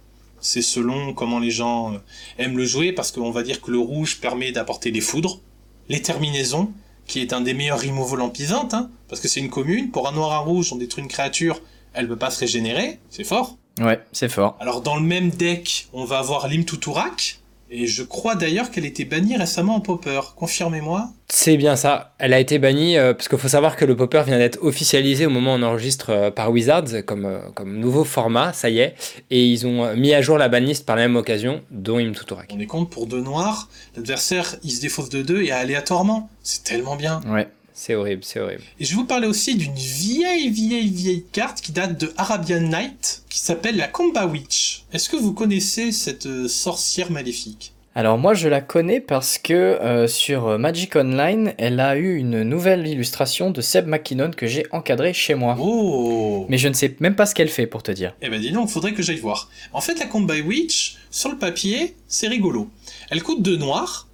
C'est 0.40 0.62
selon 0.62 1.14
comment 1.14 1.40
les 1.40 1.50
gens 1.50 1.95
euh, 1.95 1.99
aiment 2.38 2.59
le 2.59 2.64
jouer, 2.64 2.93
parce 2.93 3.11
qu'on 3.11 3.33
va 3.33 3.43
dire 3.43 3.61
que 3.61 3.73
le 3.73 3.81
rouge 3.81 4.21
permet 4.21 4.52
d'apporter 4.52 4.93
les 4.93 5.00
foudres, 5.00 5.40
les 5.88 6.02
terminaisons, 6.02 6.72
qui 7.06 7.20
est 7.20 7.32
un 7.32 7.40
des 7.40 7.54
meilleurs 7.54 7.80
removal 7.80 8.20
en 8.22 8.30
pisante, 8.30 8.74
hein, 8.74 8.90
parce 9.08 9.20
que 9.20 9.28
c'est 9.28 9.40
une 9.40 9.50
commune. 9.50 9.90
Pour 9.90 10.08
un 10.08 10.12
noir 10.12 10.32
à 10.32 10.38
rouge, 10.38 10.72
on 10.72 10.76
détruit 10.76 11.02
une 11.02 11.10
créature, 11.10 11.60
elle 11.92 12.04
ne 12.04 12.08
peut 12.08 12.18
pas 12.18 12.30
se 12.30 12.40
régénérer, 12.40 12.98
c'est 13.10 13.24
fort. 13.24 13.56
Ouais, 13.80 14.00
c'est 14.12 14.28
fort. 14.28 14.56
Alors 14.60 14.80
dans 14.80 14.96
le 14.96 15.02
même 15.02 15.30
deck, 15.30 15.88
on 15.92 16.04
va 16.04 16.18
avoir 16.18 16.48
Limtuturak, 16.48 17.40
et 17.76 17.88
je 17.88 18.04
crois 18.04 18.37
d'ailleurs 18.37 18.71
qu'elle 18.71 18.85
était 18.85 19.04
bannie 19.04 19.37
récemment 19.37 19.75
en 19.75 19.81
Popper. 19.81 20.21
Confirmez-moi. 20.37 21.11
C'est 21.28 21.57
bien 21.57 21.75
ça. 21.75 22.14
Elle 22.19 22.33
a 22.33 22.38
été 22.38 22.61
bannie 22.61 22.97
euh, 22.97 23.14
parce 23.14 23.26
qu'il 23.26 23.37
faut 23.37 23.49
savoir 23.49 23.75
que 23.75 23.85
le 23.85 23.97
Popper 23.97 24.23
vient 24.25 24.38
d'être 24.38 24.62
officialisé 24.62 25.26
au 25.26 25.31
moment 25.31 25.54
où 25.54 25.59
on 25.59 25.62
enregistre 25.62 26.11
euh, 26.11 26.31
par 26.31 26.52
Wizards 26.52 27.04
comme, 27.04 27.25
euh, 27.25 27.40
comme 27.52 27.76
nouveau 27.78 28.04
format, 28.04 28.52
ça 28.52 28.71
y 28.71 28.78
est. 28.78 28.95
Et 29.31 29.45
ils 29.45 29.66
ont 29.66 29.97
mis 29.97 30.14
à 30.14 30.23
jour 30.23 30.38
la 30.38 30.49
banlist 30.49 30.87
par 30.87 30.95
la 30.95 31.02
même 31.02 31.16
occasion, 31.16 31.62
dont 31.73 31.99
Im 31.99 32.12
Tutorak. 32.12 32.52
On 32.54 32.61
est 32.61 32.66
compte 32.66 32.90
pour 32.90 33.09
deux 33.09 33.21
noirs, 33.21 33.69
l'adversaire 33.97 34.54
il 34.62 34.71
se 34.71 34.81
défausse 34.81 35.09
de 35.09 35.23
deux 35.23 35.43
et 35.43 35.50
aléatoirement. 35.50 36.31
C'est 36.45 36.62
tellement 36.62 36.95
bien. 36.95 37.21
Ouais. 37.26 37.49
C'est 37.76 37.97
horrible, 37.97 38.23
c'est 38.23 38.38
horrible. 38.38 38.62
Et 38.78 38.85
je 38.85 38.90
vais 38.90 38.97
vous 38.97 39.04
parler 39.04 39.26
aussi 39.26 39.57
d'une 39.57 39.75
vieille, 39.75 40.49
vieille, 40.49 40.88
vieille 40.88 41.25
carte 41.33 41.61
qui 41.61 41.73
date 41.73 42.00
de 42.00 42.12
Arabian 42.16 42.61
Night, 42.61 43.25
qui 43.28 43.40
s'appelle 43.40 43.76
la 43.76 43.88
Comba 43.88 44.26
Witch. 44.26 44.85
Est-ce 44.93 45.11
que 45.11 45.16
vous 45.16 45.33
connaissez 45.33 45.90
cette 45.90 46.26
euh, 46.26 46.47
sorcière 46.47 47.11
maléfique? 47.11 47.73
Alors 47.97 48.19
moi 48.19 48.35
je 48.35 48.49
la 48.49 48.61
connais 48.61 49.00
parce 49.00 49.38
que 49.38 49.52
euh, 49.52 50.09
sur 50.09 50.59
Magic 50.59 50.97
Online, 50.97 51.54
elle 51.59 51.78
a 51.78 51.97
eu 51.97 52.16
une 52.16 52.43
nouvelle 52.43 52.87
illustration 52.88 53.50
de 53.50 53.61
Seb 53.61 53.87
McKinnon 53.87 54.31
que 54.33 54.49
j'ai 54.49 54.66
encadré 54.73 55.12
chez 55.12 55.35
moi. 55.35 55.57
Oh 55.61 56.47
Mais 56.49 56.59
je 56.59 56.66
ne 56.66 56.75
sais 56.75 56.97
même 56.99 57.14
pas 57.14 57.26
ce 57.26 57.35
qu'elle 57.37 57.49
fait 57.49 57.69
pour 57.69 57.83
te 57.85 57.93
dire. 57.93 58.14
Eh 58.21 58.28
ben 58.28 58.40
dis 58.40 58.50
donc, 58.50 58.69
faudrait 58.69 58.95
que 58.95 59.02
j'aille 59.02 59.19
voir. 59.19 59.49
En 59.73 59.81
fait 59.81 59.99
la 59.99 60.07
Combat 60.07 60.40
Witch, 60.40 60.97
sur 61.11 61.31
le 61.31 61.38
papier, 61.38 61.95
c'est 62.09 62.26
rigolo. 62.26 62.69
Elle 63.11 63.23
coûte 63.23 63.43
2 63.43 63.57
noirs, 63.57 64.09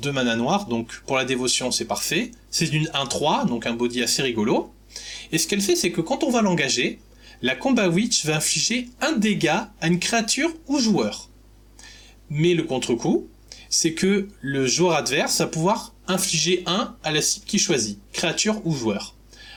2 0.00 0.12
mana 0.12 0.36
noirs, 0.36 0.66
donc 0.66 1.00
pour 1.06 1.16
la 1.16 1.24
dévotion 1.24 1.70
c'est 1.70 1.84
parfait. 1.84 2.30
C'est 2.50 2.66
d'une 2.66 2.86
1-3, 2.88 3.46
donc 3.46 3.66
un 3.66 3.74
body 3.74 4.02
assez 4.02 4.22
rigolo. 4.22 4.72
Et 5.32 5.38
ce 5.38 5.46
qu'elle 5.46 5.60
fait, 5.60 5.76
c'est 5.76 5.90
que 5.90 6.00
quand 6.00 6.24
on 6.24 6.30
va 6.30 6.42
l'engager, 6.42 6.98
la 7.42 7.54
Combat 7.54 7.88
Witch 7.88 8.24
va 8.26 8.36
infliger 8.36 8.88
un 9.00 9.12
dégât 9.12 9.70
à 9.80 9.88
une 9.88 9.98
créature 9.98 10.50
ou 10.66 10.78
joueur. 10.78 11.28
Mais 12.30 12.54
le 12.54 12.64
contre-coup, 12.64 13.28
c'est 13.68 13.94
que 13.94 14.28
le 14.40 14.66
joueur 14.66 14.94
adverse 14.96 15.38
va 15.38 15.46
pouvoir 15.46 15.94
infliger 16.06 16.62
1 16.66 16.96
à 17.02 17.10
la 17.12 17.22
cible 17.22 17.46
qui 17.46 17.58
choisit, 17.58 17.98
créature 18.12 18.60
ou 18.66 18.74
joueur. 18.74 19.14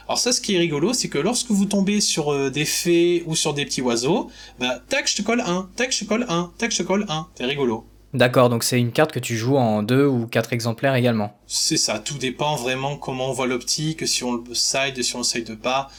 Alors 0.08 0.20
ça, 0.20 0.34
ce 0.34 0.42
qui 0.42 0.56
est 0.56 0.60
rigolo, 0.60 0.94
c'est 0.94 1.08
que 1.08 1.18
lorsque 1.18 1.52
vous 1.52 1.66
tombez 1.66 2.02
sur 2.02 2.34
euh, 2.34 2.50
des 2.50 2.66
fées 2.66 3.24
ou 3.28 3.36
sur 3.36 3.54
des 3.54 3.66
petits 3.66 3.82
oiseaux, 3.82 4.30
bah 4.60 4.82
tac, 4.90 5.08
je 5.08 5.16
te 5.16 5.22
colle 5.22 5.42
1, 5.42 5.70
tac, 5.76 5.94
je 5.94 6.00
te 6.00 6.04
colle 6.04 6.26
1, 6.28 6.52
tac, 6.58 6.72
je 6.72 6.78
te 6.80 6.84
colle 6.84 7.06
1. 7.08 7.28
C'est 7.36 7.46
rigolo. 7.46 7.86
D'accord, 8.14 8.50
donc 8.50 8.64
c'est 8.64 8.80
une 8.80 8.92
carte 8.92 9.12
que 9.12 9.20
tu 9.20 9.38
joues 9.38 9.58
en 9.58 9.84
deux 9.84 10.06
ou 10.06 10.28
quatre 10.28 10.52
exemplaires 10.54 10.96
également. 10.96 11.38
C'est 11.48 11.78
ça, 11.78 12.00
tout 12.00 12.18
dépend 12.18 12.56
vraiment 12.56 12.98
comment 12.98 13.30
on 13.30 13.34
voit 13.34 13.48
l'optique, 13.48 14.08
si 14.08 14.24
on 14.24 14.34
le 14.34 14.54
side, 14.54 15.02
si 15.02 15.16
on 15.16 15.20
le 15.20 15.24
side 15.24 15.58
pas. 15.60 15.90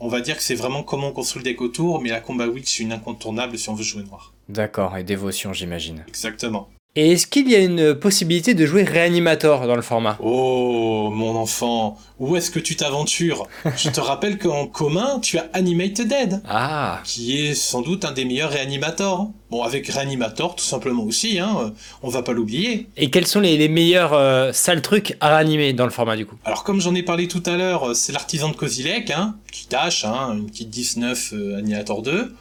On 0.00 0.08
va 0.08 0.20
dire 0.20 0.36
que 0.36 0.42
c'est 0.42 0.54
vraiment 0.54 0.82
comment 0.82 1.08
on 1.08 1.12
construit 1.12 1.42
le 1.42 1.50
deck 1.50 1.60
autour, 1.60 2.00
mais 2.00 2.10
la 2.10 2.20
Combat 2.20 2.46
Witch 2.46 2.76
c'est 2.76 2.82
une 2.82 2.92
incontournable 2.92 3.58
si 3.58 3.68
on 3.68 3.74
veut 3.74 3.82
jouer 3.82 4.04
noir. 4.04 4.34
D'accord, 4.48 4.96
et 4.96 5.04
dévotion 5.04 5.52
j'imagine. 5.52 6.04
Exactement. 6.06 6.68
Et 6.96 7.12
est-ce 7.12 7.26
qu'il 7.26 7.48
y 7.50 7.54
a 7.54 7.58
une 7.58 7.94
possibilité 7.94 8.54
de 8.54 8.64
jouer 8.64 8.82
Reanimator 8.82 9.66
dans 9.66 9.76
le 9.76 9.82
format? 9.82 10.16
Oh, 10.20 11.10
mon 11.12 11.36
enfant, 11.36 11.98
où 12.18 12.34
est-ce 12.34 12.50
que 12.50 12.58
tu 12.58 12.76
t'aventures? 12.76 13.46
Je 13.76 13.90
te 13.90 14.00
rappelle 14.00 14.38
qu'en 14.38 14.66
commun, 14.66 15.20
tu 15.20 15.38
as 15.38 15.48
Animated 15.52 16.08
Dead. 16.08 16.42
Ah 16.48 17.00
Qui 17.04 17.46
est 17.46 17.54
sans 17.54 17.82
doute 17.82 18.06
un 18.06 18.12
des 18.12 18.24
meilleurs 18.24 18.50
réanimators. 18.50 19.30
Bon, 19.50 19.62
avec 19.62 19.86
Reanimator, 19.86 20.56
tout 20.56 20.64
simplement 20.64 21.04
aussi, 21.04 21.38
hein, 21.38 21.72
on 22.02 22.08
va 22.08 22.22
pas 22.22 22.32
l'oublier. 22.32 22.88
Et 22.96 23.10
quels 23.10 23.26
sont 23.26 23.40
les, 23.40 23.68
meilleurs 23.68 24.14
euh, 24.14 24.52
sales 24.52 24.82
trucs 24.82 25.16
à 25.20 25.36
réanimer 25.36 25.74
dans 25.74 25.84
le 25.84 25.90
format 25.90 26.16
du 26.16 26.26
coup? 26.26 26.36
Alors, 26.44 26.64
comme 26.64 26.80
j'en 26.80 26.94
ai 26.94 27.02
parlé 27.02 27.28
tout 27.28 27.42
à 27.46 27.56
l'heure, 27.56 27.94
c'est 27.94 28.12
l'artisan 28.12 28.48
de 28.48 28.56
Kozilek, 28.56 29.10
hein, 29.10 29.36
qui 29.52 29.66
tâche, 29.66 30.04
hein, 30.04 30.34
une 30.34 30.46
petite 30.46 30.70
19 30.70 31.32
euh, 31.34 31.58
Annihilator 31.58 32.02
2. 32.02 32.34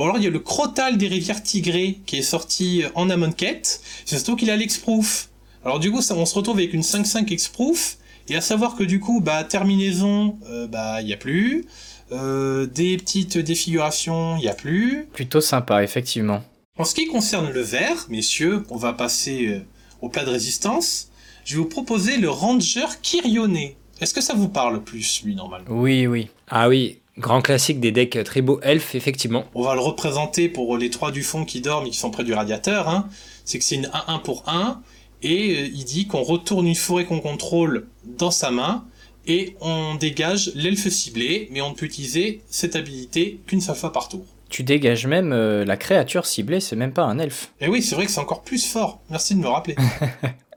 Ou 0.00 0.04
alors 0.04 0.16
il 0.16 0.24
y 0.24 0.26
a 0.26 0.30
le 0.30 0.38
Crotal 0.38 0.96
des 0.96 1.08
rivières 1.08 1.42
Tigrées 1.42 2.00
qui 2.06 2.16
est 2.16 2.22
sorti 2.22 2.84
en 2.94 3.10
Amon 3.10 3.32
Quête. 3.32 3.82
C'est 4.06 4.16
surtout 4.16 4.34
qu'il 4.34 4.50
a 4.50 4.56
l'exproof. 4.56 5.28
Alors 5.62 5.78
du 5.78 5.92
coup, 5.92 6.00
ça, 6.00 6.14
on 6.14 6.24
se 6.24 6.34
retrouve 6.34 6.56
avec 6.56 6.72
une 6.72 6.80
5.5 6.80 7.30
exproof. 7.30 7.98
Et 8.30 8.34
à 8.34 8.40
savoir 8.40 8.76
que 8.76 8.82
du 8.82 8.98
coup, 8.98 9.20
bah 9.20 9.44
terminaison, 9.44 10.38
euh, 10.48 10.66
bah 10.66 11.02
il 11.02 11.08
y 11.08 11.12
a 11.12 11.18
plus. 11.18 11.66
Euh, 12.12 12.64
des 12.64 12.96
petites 12.96 13.36
défigurations, 13.36 14.38
il 14.38 14.44
y 14.44 14.48
a 14.48 14.54
plus. 14.54 15.06
Plutôt 15.12 15.42
sympa, 15.42 15.84
effectivement. 15.84 16.42
En 16.78 16.84
ce 16.84 16.94
qui 16.94 17.06
concerne 17.06 17.50
le 17.50 17.60
verre, 17.60 18.06
messieurs, 18.08 18.64
on 18.70 18.76
va 18.76 18.94
passer 18.94 19.48
euh, 19.48 19.60
au 20.00 20.08
plat 20.08 20.24
de 20.24 20.30
résistance. 20.30 21.10
Je 21.44 21.56
vais 21.56 21.58
vous 21.60 21.68
proposer 21.68 22.16
le 22.16 22.30
Ranger 22.30 22.86
Kirioné. 23.02 23.76
Est-ce 24.00 24.14
que 24.14 24.22
ça 24.22 24.32
vous 24.32 24.48
parle 24.48 24.82
plus, 24.82 25.22
lui, 25.24 25.34
normalement? 25.34 25.68
Oui, 25.68 26.06
oui. 26.06 26.30
Ah 26.48 26.70
oui, 26.70 26.99
Grand 27.20 27.42
classique 27.42 27.80
des 27.80 27.92
decks 27.92 28.24
tribaux 28.24 28.60
elfes, 28.62 28.94
effectivement. 28.94 29.44
On 29.54 29.62
va 29.62 29.74
le 29.74 29.80
représenter 29.80 30.48
pour 30.48 30.78
les 30.78 30.88
trois 30.88 31.10
du 31.10 31.22
fond 31.22 31.44
qui 31.44 31.60
dorment 31.60 31.86
et 31.86 31.90
qui 31.90 31.98
sont 31.98 32.10
près 32.10 32.24
du 32.24 32.32
radiateur. 32.32 32.88
Hein. 32.88 33.08
C'est 33.44 33.58
que 33.58 33.64
c'est 33.64 33.74
une 33.74 33.90
1-1 34.08 34.22
pour 34.22 34.42
1. 34.46 34.80
Et 35.22 35.50
euh, 35.50 35.70
il 35.74 35.84
dit 35.84 36.06
qu'on 36.06 36.22
retourne 36.22 36.66
une 36.66 36.74
forêt 36.74 37.04
qu'on 37.04 37.20
contrôle 37.20 37.88
dans 38.04 38.30
sa 38.30 38.50
main. 38.50 38.86
Et 39.26 39.54
on 39.60 39.96
dégage 39.96 40.52
l'elfe 40.54 40.88
ciblé. 40.88 41.48
Mais 41.52 41.60
on 41.60 41.70
ne 41.70 41.74
peut 41.74 41.84
utiliser 41.84 42.40
cette 42.48 42.74
habilité 42.74 43.38
qu'une 43.46 43.60
seule 43.60 43.76
fois 43.76 43.92
par 43.92 44.08
tour. 44.08 44.24
Tu 44.48 44.62
dégages 44.62 45.06
même 45.06 45.32
euh, 45.32 45.64
la 45.66 45.76
créature 45.76 46.24
ciblée, 46.24 46.60
c'est 46.60 46.74
même 46.74 46.92
pas 46.92 47.04
un 47.04 47.18
elfe. 47.18 47.52
Et 47.60 47.68
oui, 47.68 47.82
c'est 47.82 47.94
vrai 47.94 48.06
que 48.06 48.10
c'est 48.10 48.20
encore 48.20 48.42
plus 48.42 48.66
fort. 48.66 49.00
Merci 49.10 49.34
de 49.34 49.40
me 49.40 49.48
rappeler. 49.48 49.76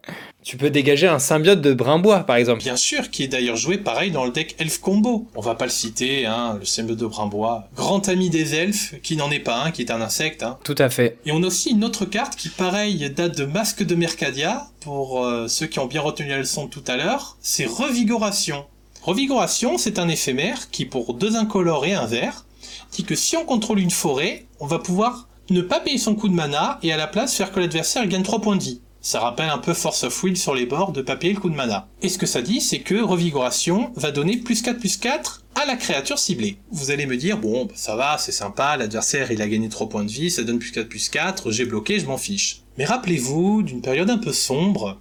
Tu 0.44 0.58
peux 0.58 0.70
dégager 0.70 1.08
un 1.08 1.20
symbiote 1.20 1.62
de 1.62 1.74
Brimbois, 1.74 2.20
par 2.22 2.36
exemple. 2.36 2.60
Bien 2.60 2.76
sûr, 2.76 3.10
qui 3.10 3.24
est 3.24 3.28
d'ailleurs 3.28 3.56
joué 3.56 3.78
pareil 3.78 4.12
dans 4.12 4.26
le 4.26 4.32
deck 4.32 4.56
Elf 4.60 4.80
Combo. 4.80 5.28
On 5.36 5.42
va 5.42 5.56
pas 5.56 5.66
le 5.66 5.72
citer, 5.72 6.26
hein, 6.26 6.58
le 6.60 6.66
symbiote 6.66 6.98
de 6.98 7.06
Brimbois. 7.06 7.70
Grand 7.76 8.10
ami 8.10 8.30
des 8.30 8.56
elfes, 8.56 8.96
qui 9.02 9.16
n'en 9.16 9.32
est 9.32 9.40
pas 9.40 9.64
un, 9.64 9.72
qui 9.72 9.82
est 9.82 9.92
un 9.92 10.02
insecte. 10.02 10.44
Hein. 10.44 10.58
Tout 10.64 10.76
à 10.78 10.90
fait. 10.90 11.18
Et 11.26 11.32
on 11.32 11.42
a 11.44 11.48
aussi 11.48 11.72
une 11.72 11.84
autre 11.84 12.06
carte 12.06 12.36
qui, 12.36 12.50
pareil, 12.50 13.10
date 13.10 13.38
de 13.38 13.46
Masque 13.46 13.84
de 13.84 13.96
Mercadia, 13.96 14.68
pour 14.82 15.24
euh, 15.24 15.48
ceux 15.48 15.68
qui 15.68 15.80
ont 15.80 15.86
bien 15.86 16.02
retenu 16.02 16.30
la 16.30 16.40
leçon 16.40 16.68
tout 16.68 16.84
à 16.88 16.98
l'heure. 16.98 17.38
C'est 17.42 17.66
Revigoration. 17.66 18.66
Revigoration, 19.02 19.78
c'est 19.78 19.98
un 19.98 20.10
éphémère 20.10 20.70
qui, 20.72 20.86
pour 20.86 21.14
deux 21.14 21.36
incolores 21.36 21.86
et 21.86 21.94
un 21.94 22.06
vert, 22.06 22.46
dit 22.92 23.04
que 23.04 23.16
si 23.16 23.38
on 23.38 23.46
contrôle 23.46 23.80
une 23.80 23.92
forêt, 23.92 24.46
on 24.60 24.68
va 24.68 24.80
pouvoir 24.80 25.28
ne 25.50 25.62
pas 25.62 25.80
payer 25.80 25.98
son 25.98 26.16
coup 26.16 26.30
de 26.30 26.34
mana 26.34 26.80
et 26.84 26.94
à 26.94 26.98
la 26.98 27.08
place 27.08 27.36
faire 27.36 27.52
que 27.52 27.60
l'adversaire 27.60 28.08
gagne 28.08 28.24
3 28.24 28.40
points 28.40 28.56
de 28.56 28.64
vie. 28.64 28.82
Ça 29.06 29.20
rappelle 29.20 29.50
un 29.50 29.58
peu 29.58 29.74
Force 29.74 30.06
of 30.06 30.24
Will 30.24 30.38
sur 30.38 30.56
les 30.56 30.66
bords 30.66 30.94
de 30.94 31.02
papier 31.02 31.34
le 31.34 31.40
coup 31.40 31.50
de 31.50 31.56
mana. 31.56 31.90
Et 32.02 32.08
ce 32.08 32.18
que 32.18 32.26
ça 32.26 32.42
dit, 32.42 32.62
c'est 32.62 32.80
que 32.80 32.96
Revigoration 32.96 33.92
va 33.98 34.12
donner 34.12 34.38
plus 34.38 34.62
4 34.62 34.80
plus 34.80 34.96
4 34.96 35.44
à 35.56 35.66
la 35.66 35.76
créature 35.76 36.18
ciblée. 36.18 36.58
Vous 36.72 36.90
allez 36.90 37.06
me 37.06 37.18
dire, 37.18 37.38
bon, 37.38 37.66
bah, 37.66 37.74
ça 37.76 37.98
va, 37.98 38.18
c'est 38.18 38.32
sympa, 38.32 38.78
l'adversaire 38.78 39.30
il 39.30 39.42
a 39.42 39.48
gagné 39.50 39.68
3 39.68 39.90
points 39.90 40.06
de 40.06 40.10
vie, 40.10 40.32
ça 40.32 40.44
donne 40.44 40.58
plus 40.58 40.72
4 40.72 40.88
plus 40.88 41.10
4, 41.10 41.52
j'ai 41.52 41.66
bloqué, 41.66 42.00
je 42.00 42.06
m'en 42.06 42.18
fiche. 42.18 42.62
Mais 42.78 42.86
rappelez-vous 42.86 43.64
d'une 43.64 43.82
période 43.82 44.10
un 44.10 44.18
peu 44.18 44.32
sombre, 44.32 44.98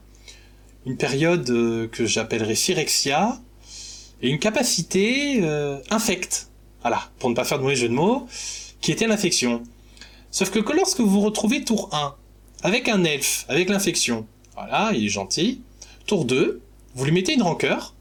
une 0.85 0.97
période 0.97 1.49
euh, 1.51 1.87
que 1.87 2.05
j'appellerais 2.05 2.57
Phyrexia, 2.57 3.41
et 4.21 4.31
une 4.31 4.41
capacité 4.41 5.39
euh, 5.43 5.79
infecte. 5.91 6.49
Voilà, 6.81 7.03
pour 7.21 7.31
ne 7.31 7.37
pas 7.37 7.45
faire 7.45 7.59
de 7.59 7.63
mauvais 7.63 7.77
jeu 7.77 7.89
de 7.89 7.95
mots, 7.95 8.27
qui 8.81 8.91
était 8.91 9.07
l'infection. 9.07 9.63
Sauf 10.33 10.51
que 10.51 10.59
lorsque 10.73 10.99
vous 10.99 11.09
vous 11.09 11.21
retrouvez 11.21 11.63
tour 11.63 11.89
1, 11.93 12.17
avec 12.63 12.89
un 12.89 13.05
elfe, 13.05 13.45
avec 13.49 13.69
l'infection. 13.69 14.27
Voilà, 14.55 14.93
il 14.95 15.07
est 15.07 15.09
gentil. 15.09 15.63
Tour 16.07 16.25
2, 16.25 16.61
vous 16.95 17.05
lui 17.05 17.13
mettez 17.13 17.35
une 17.35 17.43
rancœur, 17.43 17.95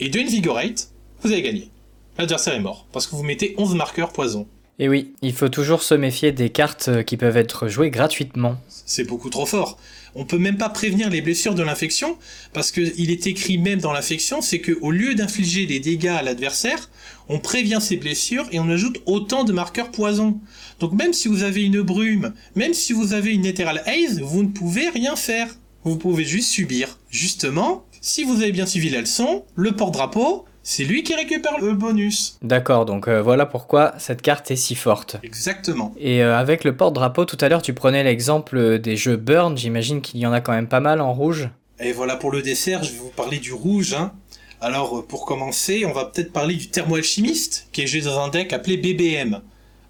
et 0.00 0.08
de 0.08 0.20
Invigorate, 0.20 0.90
vous 1.22 1.32
avez 1.32 1.42
gagné. 1.42 1.70
L'adversaire 2.18 2.54
est 2.54 2.60
mort, 2.60 2.86
parce 2.92 3.06
que 3.06 3.14
vous 3.14 3.22
mettez 3.22 3.54
11 3.58 3.74
marqueurs 3.74 4.12
poison. 4.12 4.46
Et 4.80 4.88
oui, 4.88 5.14
il 5.22 5.32
faut 5.32 5.48
toujours 5.48 5.82
se 5.82 5.94
méfier 5.94 6.30
des 6.30 6.50
cartes 6.50 7.02
qui 7.04 7.16
peuvent 7.16 7.36
être 7.36 7.68
jouées 7.68 7.90
gratuitement. 7.90 8.56
C'est 8.68 9.04
beaucoup 9.04 9.28
trop 9.28 9.46
fort. 9.46 9.76
On 10.20 10.24
peut 10.24 10.38
même 10.38 10.56
pas 10.56 10.68
prévenir 10.68 11.10
les 11.10 11.20
blessures 11.20 11.54
de 11.54 11.62
l'infection, 11.62 12.18
parce 12.52 12.72
qu'il 12.72 13.10
est 13.12 13.28
écrit 13.28 13.56
même 13.56 13.78
dans 13.78 13.92
l'infection, 13.92 14.42
c'est 14.42 14.58
que 14.58 14.76
au 14.80 14.90
lieu 14.90 15.14
d'infliger 15.14 15.64
des 15.64 15.78
dégâts 15.78 16.08
à 16.08 16.22
l'adversaire, 16.22 16.90
on 17.28 17.38
prévient 17.38 17.78
ses 17.80 17.96
blessures 17.96 18.48
et 18.50 18.58
on 18.58 18.68
ajoute 18.68 18.98
autant 19.06 19.44
de 19.44 19.52
marqueurs 19.52 19.92
poison. 19.92 20.40
Donc 20.80 20.92
même 20.92 21.12
si 21.12 21.28
vous 21.28 21.44
avez 21.44 21.62
une 21.62 21.82
brume, 21.82 22.34
même 22.56 22.74
si 22.74 22.92
vous 22.92 23.12
avez 23.12 23.32
une 23.32 23.46
Ethereal 23.46 23.80
Haze, 23.86 24.20
vous 24.20 24.42
ne 24.42 24.48
pouvez 24.48 24.88
rien 24.88 25.14
faire. 25.14 25.54
Vous 25.84 25.96
pouvez 25.96 26.24
juste 26.24 26.50
subir. 26.50 26.98
Justement, 27.10 27.86
si 28.00 28.24
vous 28.24 28.42
avez 28.42 28.50
bien 28.50 28.66
suivi 28.66 28.90
la 28.90 29.00
leçon, 29.00 29.44
le 29.54 29.70
porte-drapeau, 29.70 30.46
c'est 30.70 30.84
lui 30.84 31.02
qui 31.02 31.14
récupère 31.14 31.58
le 31.62 31.72
bonus. 31.72 32.36
D'accord, 32.42 32.84
donc 32.84 33.08
euh, 33.08 33.22
voilà 33.22 33.46
pourquoi 33.46 33.94
cette 33.96 34.20
carte 34.20 34.50
est 34.50 34.56
si 34.56 34.74
forte. 34.74 35.16
Exactement. 35.22 35.94
Et 35.98 36.22
euh, 36.22 36.36
avec 36.36 36.62
le 36.62 36.76
porte-drapeau, 36.76 37.24
tout 37.24 37.38
à 37.40 37.48
l'heure, 37.48 37.62
tu 37.62 37.72
prenais 37.72 38.04
l'exemple 38.04 38.78
des 38.78 38.94
jeux 38.94 39.16
Burn, 39.16 39.56
j'imagine 39.56 40.02
qu'il 40.02 40.20
y 40.20 40.26
en 40.26 40.32
a 40.32 40.42
quand 40.42 40.52
même 40.52 40.68
pas 40.68 40.80
mal 40.80 41.00
en 41.00 41.14
rouge. 41.14 41.48
Et 41.80 41.92
voilà 41.92 42.16
pour 42.16 42.30
le 42.30 42.42
dessert, 42.42 42.82
je 42.82 42.92
vais 42.92 42.98
vous 42.98 43.08
parler 43.08 43.38
du 43.38 43.54
rouge. 43.54 43.94
Hein. 43.94 44.12
Alors 44.60 45.06
pour 45.06 45.24
commencer, 45.24 45.86
on 45.86 45.92
va 45.92 46.04
peut-être 46.04 46.34
parler 46.34 46.54
du 46.54 46.68
thermo-alchimiste, 46.68 47.68
qui 47.72 47.80
est 47.80 47.86
joué 47.86 48.02
dans 48.02 48.20
un 48.20 48.28
deck 48.28 48.52
appelé 48.52 48.76
BBM. 48.76 49.40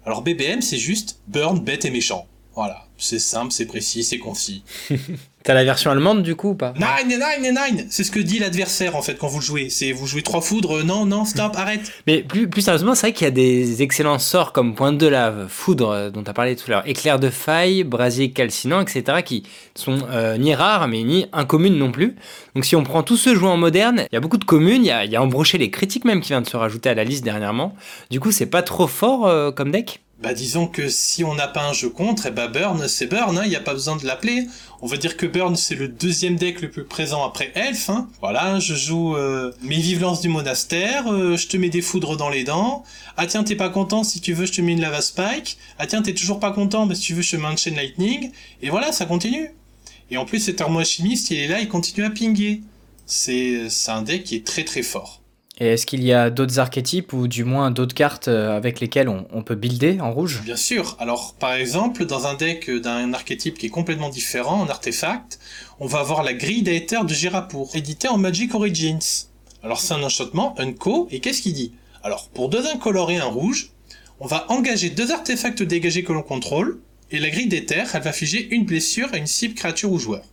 Alors 0.05 0.21
BBM, 0.21 0.61
c'est 0.61 0.77
juste 0.77 1.19
Burn, 1.27 1.59
bête 1.59 1.83
et 1.83 1.91
méchant. 1.91 2.25
Voilà, 2.55 2.85
c'est 2.97 3.19
simple, 3.19 3.51
c'est 3.51 3.65
précis, 3.65 4.05
c'est 4.05 4.17
concis. 4.17 4.63
T'as 5.43 5.53
la 5.53 5.63
version 5.63 5.89
allemande 5.89 6.21
du 6.21 6.35
coup 6.35 6.49
ou 6.49 6.55
pas? 6.55 6.73
Nine, 6.75 7.17
nine, 7.17 7.53
nine 7.53 7.87
C'est 7.89 8.03
ce 8.03 8.11
que 8.11 8.19
dit 8.19 8.39
l'adversaire 8.39 8.95
en 8.95 9.01
fait 9.01 9.17
quand 9.17 9.27
vous 9.27 9.39
le 9.39 9.45
jouez. 9.45 9.69
C'est 9.69 9.93
vous 9.93 10.05
jouez 10.05 10.21
trois 10.21 10.41
foudres, 10.41 10.83
non, 10.83 11.05
non, 11.05 11.23
stop, 11.23 11.53
arrête. 11.55 11.91
Mais 12.07 12.23
plus, 12.23 12.49
plus 12.49 12.61
sérieusement, 12.61 12.93
c'est 12.93 13.07
vrai 13.07 13.13
qu'il 13.13 13.25
y 13.25 13.27
a 13.27 13.31
des 13.31 13.81
excellents 13.81 14.19
sorts 14.19 14.51
comme 14.51 14.75
pointe 14.75 14.97
de 14.97 15.07
lave, 15.07 15.47
foudre 15.47 15.89
euh, 15.91 16.09
dont 16.09 16.23
tu 16.23 16.29
as 16.29 16.33
parlé 16.33 16.55
tout 16.55 16.65
à 16.67 16.71
l'heure, 16.71 16.83
éclair 16.87 17.19
de 17.19 17.29
faille, 17.29 17.83
brasier 17.83 18.31
calcinant, 18.31 18.81
etc. 18.81 19.19
qui 19.23 19.43
sont 19.75 19.99
euh, 20.11 20.37
ni 20.37 20.53
rares 20.53 20.87
mais 20.87 21.03
ni 21.03 21.27
incommunes 21.31 21.77
non 21.77 21.91
plus. 21.91 22.15
Donc 22.55 22.65
si 22.65 22.75
on 22.75 22.83
prend 22.83 23.03
tous 23.03 23.17
ceux 23.17 23.33
joués 23.33 23.49
en 23.49 23.57
moderne, 23.57 24.05
il 24.11 24.15
y 24.15 24.17
a 24.17 24.21
beaucoup 24.21 24.37
de 24.37 24.45
communes, 24.45 24.83
il 24.83 24.87
y 24.87 24.91
a, 24.91 25.05
y 25.05 25.15
a 25.15 25.23
embroché 25.23 25.57
les 25.57 25.71
critiques 25.71 26.05
même 26.05 26.19
qui 26.19 26.29
vient 26.29 26.41
de 26.41 26.49
se 26.49 26.57
rajouter 26.57 26.89
à 26.89 26.93
la 26.95 27.05
liste 27.05 27.23
dernièrement. 27.23 27.75
Du 28.11 28.19
coup, 28.19 28.31
c'est 28.31 28.45
pas 28.45 28.61
trop 28.61 28.87
fort 28.87 29.27
euh, 29.27 29.51
comme 29.51 29.71
deck? 29.71 30.01
Bah 30.21 30.33
disons 30.33 30.67
que 30.67 30.89
si 30.89 31.23
on 31.23 31.33
n'a 31.33 31.47
pas 31.47 31.65
un 31.65 31.71
jeu 31.71 31.89
contre, 31.89 32.25
et 32.25 32.29
eh 32.29 32.31
bah 32.31 32.49
Burn 32.49 32.87
c'est 32.89 33.07
Burn, 33.07 33.33
il 33.33 33.39
hein, 33.39 33.47
n'y 33.47 33.55
a 33.55 33.61
pas 33.61 33.73
besoin 33.73 33.95
de 33.95 34.05
l'appeler. 34.05 34.47
On 34.81 34.87
va 34.87 34.97
dire 34.97 35.15
que 35.15 35.25
Burn 35.25 35.55
c'est 35.55 35.75
le 35.75 35.87
deuxième 35.87 36.35
deck 36.35 36.61
le 36.61 36.69
plus 36.69 36.83
présent 36.83 37.25
après 37.25 37.51
Elf. 37.55 37.89
Hein. 37.89 38.09
Voilà, 38.19 38.59
je 38.59 38.75
joue 38.75 39.15
euh, 39.15 39.53
mes 39.61 39.77
vivelances 39.77 40.19
du 40.19 40.27
monastère, 40.27 41.07
euh, 41.07 41.37
je 41.37 41.47
te 41.47 41.55
mets 41.55 41.69
des 41.69 41.81
foudres 41.81 42.17
dans 42.17 42.29
les 42.29 42.43
dents. 42.43 42.83
Ah 43.15 43.27
tiens 43.27 43.45
t'es 43.45 43.55
pas 43.55 43.69
content, 43.69 44.03
si 44.03 44.19
tu 44.19 44.33
veux 44.33 44.45
je 44.45 44.51
te 44.51 44.61
mets 44.61 44.73
une 44.73 44.81
lava 44.81 45.01
spike. 45.01 45.57
Ah 45.77 45.87
tiens 45.87 46.01
t'es 46.01 46.13
toujours 46.13 46.41
pas 46.41 46.51
content, 46.51 46.85
mais 46.85 46.95
si 46.95 47.01
tu 47.01 47.13
veux 47.13 47.21
je 47.21 47.31
te 47.31 47.35
mets 47.37 47.47
un 47.47 47.55
chain 47.55 47.71
lightning. 47.75 48.31
Et 48.61 48.69
voilà, 48.69 48.91
ça 48.91 49.05
continue. 49.05 49.51
Et 50.11 50.17
en 50.17 50.25
plus 50.25 50.39
cet 50.39 50.59
armoire 50.59 50.85
chimiste 50.85 51.31
il 51.31 51.37
est 51.37 51.47
là, 51.47 51.61
il 51.61 51.69
continue 51.69 52.05
à 52.05 52.09
pinguer. 52.09 52.61
C'est 53.05 53.69
un 53.87 54.01
deck 54.01 54.25
qui 54.25 54.35
est 54.35 54.45
très 54.45 54.65
très 54.65 54.83
fort. 54.83 55.18
Et 55.59 55.67
est-ce 55.67 55.85
qu'il 55.85 56.03
y 56.03 56.13
a 56.13 56.29
d'autres 56.29 56.59
archétypes 56.59 57.11
ou 57.11 57.27
du 57.27 57.43
moins 57.43 57.69
d'autres 57.69 57.93
cartes 57.93 58.29
euh, 58.29 58.55
avec 58.55 58.79
lesquelles 58.79 59.09
on, 59.09 59.43
peut 59.43 59.55
builder 59.55 59.99
en 59.99 60.13
rouge? 60.13 60.41
Bien 60.43 60.55
sûr. 60.55 60.95
Alors 60.99 61.35
par 61.37 61.53
exemple, 61.53 62.05
dans 62.05 62.27
un 62.27 62.35
deck 62.35 62.71
d'un 62.71 63.13
archétype 63.13 63.57
qui 63.57 63.65
est 63.65 63.69
complètement 63.69 64.09
différent, 64.09 64.61
en 64.61 64.67
artefact, 64.67 65.39
on 65.79 65.85
va 65.85 65.99
avoir 65.99 66.23
la 66.23 66.33
grille 66.33 66.63
d'Aether 66.63 66.99
de 67.03 67.13
Girapour, 67.13 67.71
édité 67.73 68.07
en 68.07 68.17
Magic 68.17 68.55
Origins. 68.55 69.27
Alors 69.61 69.81
c'est 69.81 69.93
un 69.93 70.03
enchantement, 70.03 70.55
un 70.57 70.71
co, 70.71 71.09
et 71.11 71.19
qu'est-ce 71.19 71.41
qu'il 71.41 71.53
dit? 71.53 71.73
Alors 72.03 72.29
pour 72.29 72.47
deux 72.47 72.65
incolores 72.67 73.11
et 73.11 73.17
un 73.17 73.25
rouge, 73.25 73.71
on 74.21 74.27
va 74.27 74.45
engager 74.49 74.89
deux 74.89 75.11
artefacts 75.11 75.63
dégagés 75.63 76.03
que 76.03 76.13
l'on 76.13 76.23
contrôle, 76.23 76.79
et 77.11 77.19
la 77.19 77.29
grille 77.29 77.47
d'Aether, 77.47 77.83
elle 77.93 78.01
va 78.01 78.13
figer 78.13 78.47
une 78.51 78.65
blessure 78.65 79.09
à 79.13 79.17
une 79.17 79.27
cible 79.27 79.55
créature 79.55 79.91
ou 79.91 79.99
joueur. 79.99 80.23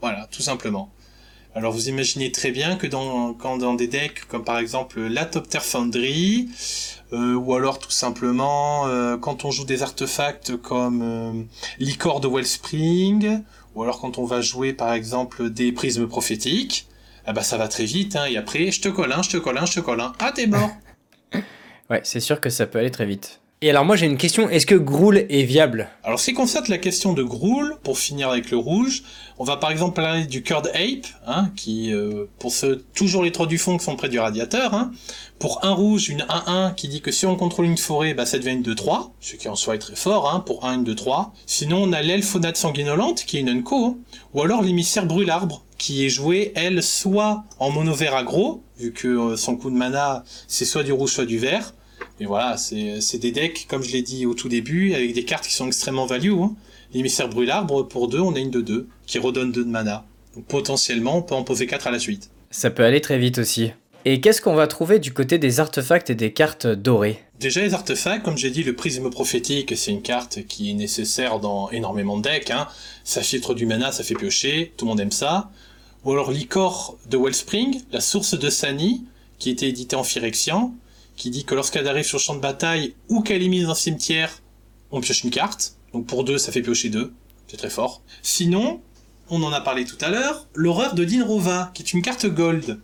Voilà, 0.00 0.28
tout 0.30 0.42
simplement. 0.42 0.92
Alors 1.54 1.72
vous 1.72 1.88
imaginez 1.88 2.30
très 2.30 2.50
bien 2.50 2.76
que 2.76 2.86
dans, 2.86 3.34
quand 3.34 3.58
dans 3.58 3.74
des 3.74 3.88
decks 3.88 4.24
comme 4.28 4.44
par 4.44 4.58
exemple 4.58 5.00
la 5.00 5.24
Topter 5.24 5.60
Foundry, 5.60 6.48
euh, 7.12 7.34
ou 7.34 7.54
alors 7.54 7.78
tout 7.78 7.90
simplement 7.90 8.86
euh, 8.86 9.16
quand 9.16 9.44
on 9.44 9.50
joue 9.50 9.64
des 9.64 9.82
artefacts 9.82 10.56
comme 10.56 11.02
euh, 11.02 11.42
Licor 11.78 12.20
de 12.20 12.28
Wellspring, 12.28 13.42
ou 13.74 13.82
alors 13.82 14.00
quand 14.00 14.18
on 14.18 14.24
va 14.24 14.40
jouer 14.40 14.72
par 14.72 14.92
exemple 14.92 15.50
des 15.50 15.72
prismes 15.72 16.06
prophétiques, 16.06 16.86
eh 17.26 17.32
ben 17.32 17.42
ça 17.42 17.56
va 17.56 17.66
très 17.68 17.84
vite, 17.84 18.14
hein, 18.16 18.26
et 18.26 18.36
après 18.36 18.70
je 18.70 18.80
te 18.80 18.88
colle 18.88 19.12
un, 19.12 19.22
je 19.22 19.30
te 19.30 19.36
colle 19.38 19.58
un, 19.58 19.66
je 19.66 19.74
te 19.74 19.80
colle 19.80 20.00
un, 20.00 20.12
ah 20.18 20.32
t'es 20.32 20.46
mort 20.46 20.70
Ouais, 21.90 22.02
c'est 22.04 22.20
sûr 22.20 22.40
que 22.40 22.50
ça 22.50 22.66
peut 22.66 22.78
aller 22.78 22.90
très 22.90 23.06
vite. 23.06 23.40
Et 23.60 23.70
alors 23.70 23.84
moi 23.84 23.96
j'ai 23.96 24.06
une 24.06 24.18
question, 24.18 24.48
est-ce 24.48 24.66
que 24.66 24.76
Groul 24.76 25.26
est 25.28 25.42
viable? 25.42 25.88
Alors, 26.04 26.20
ce 26.20 26.26
qui 26.26 26.32
concerne 26.32 26.66
la 26.68 26.78
question 26.78 27.12
de 27.12 27.24
Groul, 27.24 27.76
pour 27.82 27.98
finir 27.98 28.28
avec 28.28 28.52
le 28.52 28.56
rouge, 28.56 29.02
on 29.36 29.42
va 29.42 29.56
par 29.56 29.72
exemple 29.72 29.96
parler 29.96 30.26
du 30.26 30.44
Curd 30.44 30.68
Ape, 30.68 31.08
hein, 31.26 31.50
qui, 31.56 31.92
euh, 31.92 32.26
pour 32.38 32.52
ceux, 32.52 32.84
toujours 32.94 33.24
les 33.24 33.32
trois 33.32 33.46
du 33.48 33.58
fond 33.58 33.76
qui 33.76 33.84
sont 33.84 33.96
près 33.96 34.08
du 34.08 34.20
radiateur, 34.20 34.74
hein, 34.74 34.92
pour 35.40 35.64
un 35.64 35.72
rouge, 35.72 36.08
une 36.08 36.24
1-1 36.28 36.72
qui 36.76 36.86
dit 36.86 37.00
que 37.00 37.10
si 37.10 37.26
on 37.26 37.34
contrôle 37.34 37.66
une 37.66 37.78
forêt, 37.78 38.14
bah, 38.14 38.26
ça 38.26 38.38
devient 38.38 38.52
une 38.52 38.62
2-3, 38.62 39.10
ce 39.18 39.34
qui 39.34 39.48
en 39.48 39.56
soi 39.56 39.74
est 39.74 39.78
très 39.78 39.96
fort, 39.96 40.32
hein, 40.32 40.38
pour 40.38 40.64
1, 40.64 40.74
une 40.74 40.84
2-3. 40.84 41.32
Sinon, 41.44 41.82
on 41.82 41.92
a 41.92 42.00
l'elfonade 42.00 42.56
sanguinolente, 42.56 43.24
qui 43.24 43.38
est 43.38 43.40
une 43.40 43.48
unco, 43.48 43.86
hein. 43.86 43.96
ou 44.34 44.42
alors 44.42 44.62
l'émissaire 44.62 45.04
brûle-arbre, 45.04 45.64
qui 45.78 46.06
est 46.06 46.10
jouée, 46.10 46.52
elle, 46.54 46.80
soit 46.80 47.42
en 47.58 47.70
mono 47.70 47.92
vert 47.92 48.14
aggro, 48.14 48.62
vu 48.78 48.92
que 48.92 49.08
euh, 49.08 49.36
son 49.36 49.56
coup 49.56 49.70
de 49.70 49.76
mana, 49.76 50.22
c'est 50.46 50.64
soit 50.64 50.84
du 50.84 50.92
rouge, 50.92 51.10
soit 51.10 51.26
du 51.26 51.38
vert, 51.38 51.74
et 52.20 52.26
voilà, 52.26 52.56
c'est 52.56 53.18
des 53.18 53.32
decks, 53.32 53.66
comme 53.68 53.82
je 53.82 53.92
l'ai 53.92 54.02
dit 54.02 54.26
au 54.26 54.34
tout 54.34 54.48
début, 54.48 54.94
avec 54.94 55.14
des 55.14 55.24
cartes 55.24 55.46
qui 55.46 55.54
sont 55.54 55.66
extrêmement 55.66 56.06
value. 56.06 56.32
Hein. 56.32 56.54
L'émissaire 56.92 57.28
brûle-arbre, 57.28 57.86
pour 57.86 58.08
2, 58.08 58.18
on 58.18 58.34
a 58.34 58.38
une 58.38 58.50
de 58.50 58.60
2, 58.60 58.88
qui 59.06 59.18
redonne 59.18 59.52
2 59.52 59.64
de 59.64 59.70
mana. 59.70 60.04
Donc 60.34 60.44
potentiellement, 60.46 61.18
on 61.18 61.22
peut 61.22 61.34
en 61.34 61.44
poser 61.44 61.66
4 61.66 61.86
à 61.86 61.90
la 61.90 61.98
suite. 61.98 62.30
Ça 62.50 62.70
peut 62.70 62.84
aller 62.84 63.00
très 63.00 63.18
vite 63.18 63.38
aussi. 63.38 63.70
Et 64.04 64.20
qu'est-ce 64.20 64.40
qu'on 64.40 64.54
va 64.54 64.66
trouver 64.66 64.98
du 64.98 65.12
côté 65.12 65.38
des 65.38 65.60
artefacts 65.60 66.08
et 66.08 66.14
des 66.14 66.32
cartes 66.32 66.66
dorées? 66.66 67.20
Déjà 67.38 67.60
les 67.60 67.74
artefacts, 67.74 68.24
comme 68.24 68.38
j'ai 68.38 68.50
dit, 68.50 68.62
le 68.62 68.74
prisme 68.74 69.10
prophétique, 69.10 69.76
c'est 69.76 69.90
une 69.90 70.02
carte 70.02 70.46
qui 70.46 70.70
est 70.70 70.74
nécessaire 70.74 71.40
dans 71.40 71.70
énormément 71.70 72.16
de 72.16 72.22
decks. 72.22 72.50
Hein. 72.50 72.68
Ça 73.04 73.22
filtre 73.22 73.54
du 73.54 73.66
mana, 73.66 73.92
ça 73.92 74.02
fait 74.02 74.14
piocher, 74.14 74.72
tout 74.76 74.86
le 74.86 74.90
monde 74.90 75.00
aime 75.00 75.12
ça. 75.12 75.50
Ou 76.04 76.12
alors 76.12 76.30
l'Icor 76.30 76.96
de 77.10 77.18
Wellspring, 77.18 77.82
la 77.92 78.00
source 78.00 78.38
de 78.38 78.48
Sani, 78.48 79.04
qui 79.38 79.50
était 79.50 79.68
édité 79.68 79.94
en 79.94 80.04
Phyrexian, 80.04 80.74
qui 81.18 81.30
dit 81.30 81.44
que 81.44 81.54
lorsqu'elle 81.54 81.88
arrive 81.88 82.06
sur 82.06 82.18
le 82.18 82.22
champ 82.22 82.36
de 82.36 82.40
bataille 82.40 82.94
ou 83.08 83.20
qu'elle 83.20 83.42
est 83.42 83.48
mise 83.48 83.64
dans 83.64 83.70
le 83.70 83.74
cimetière, 83.74 84.40
on 84.92 85.00
pioche 85.00 85.24
une 85.24 85.30
carte. 85.30 85.74
Donc 85.92 86.06
pour 86.06 86.24
deux, 86.24 86.38
ça 86.38 86.52
fait 86.52 86.62
piocher 86.62 86.88
deux. 86.88 87.12
C'est 87.48 87.56
très 87.56 87.70
fort. 87.70 88.02
Sinon, 88.22 88.80
on 89.28 89.42
en 89.42 89.52
a 89.52 89.60
parlé 89.60 89.84
tout 89.84 89.98
à 90.00 90.10
l'heure, 90.10 90.46
l'horreur 90.54 90.94
de 90.94 91.04
Dinrova, 91.04 91.72
qui 91.74 91.82
est 91.82 91.92
une 91.92 92.02
carte 92.02 92.26
gold. 92.26 92.80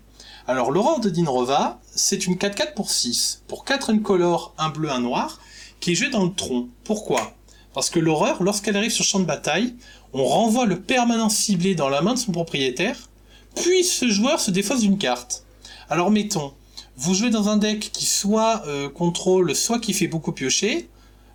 Alors 0.46 0.72
l'horreur 0.72 1.00
de 1.00 1.08
Dinrova, 1.08 1.80
c'est 1.94 2.26
une 2.26 2.34
4-4 2.34 2.74
pour 2.74 2.90
6, 2.90 3.44
pour 3.46 3.64
4 3.64 3.90
incolore, 3.90 4.52
un 4.58 4.68
bleu, 4.68 4.90
un 4.90 5.00
noir, 5.00 5.40
qui 5.80 5.92
est 5.92 5.94
jouée 5.94 6.10
dans 6.10 6.24
le 6.24 6.34
tronc. 6.34 6.68
Pourquoi? 6.82 7.34
Parce 7.72 7.88
que 7.88 8.00
l'horreur, 8.00 8.42
lorsqu'elle 8.42 8.76
arrive 8.76 8.90
sur 8.90 9.04
le 9.04 9.08
champ 9.08 9.20
de 9.20 9.24
bataille, 9.24 9.76
on 10.12 10.24
renvoie 10.24 10.66
le 10.66 10.80
permanent 10.80 11.28
ciblé 11.28 11.74
dans 11.74 11.88
la 11.88 12.02
main 12.02 12.14
de 12.14 12.18
son 12.18 12.32
propriétaire, 12.32 13.08
puis 13.54 13.84
ce 13.84 14.08
joueur 14.08 14.40
se 14.40 14.50
défausse 14.50 14.80
d'une 14.80 14.98
carte. 14.98 15.44
Alors 15.88 16.10
mettons, 16.10 16.52
vous 16.96 17.14
jouez 17.14 17.30
dans 17.30 17.48
un 17.48 17.56
deck 17.56 17.90
qui 17.92 18.06
soit 18.06 18.62
euh, 18.66 18.88
contrôle, 18.88 19.54
soit 19.54 19.80
qui 19.80 19.92
fait 19.92 20.06
beaucoup 20.06 20.32
piocher. 20.32 20.88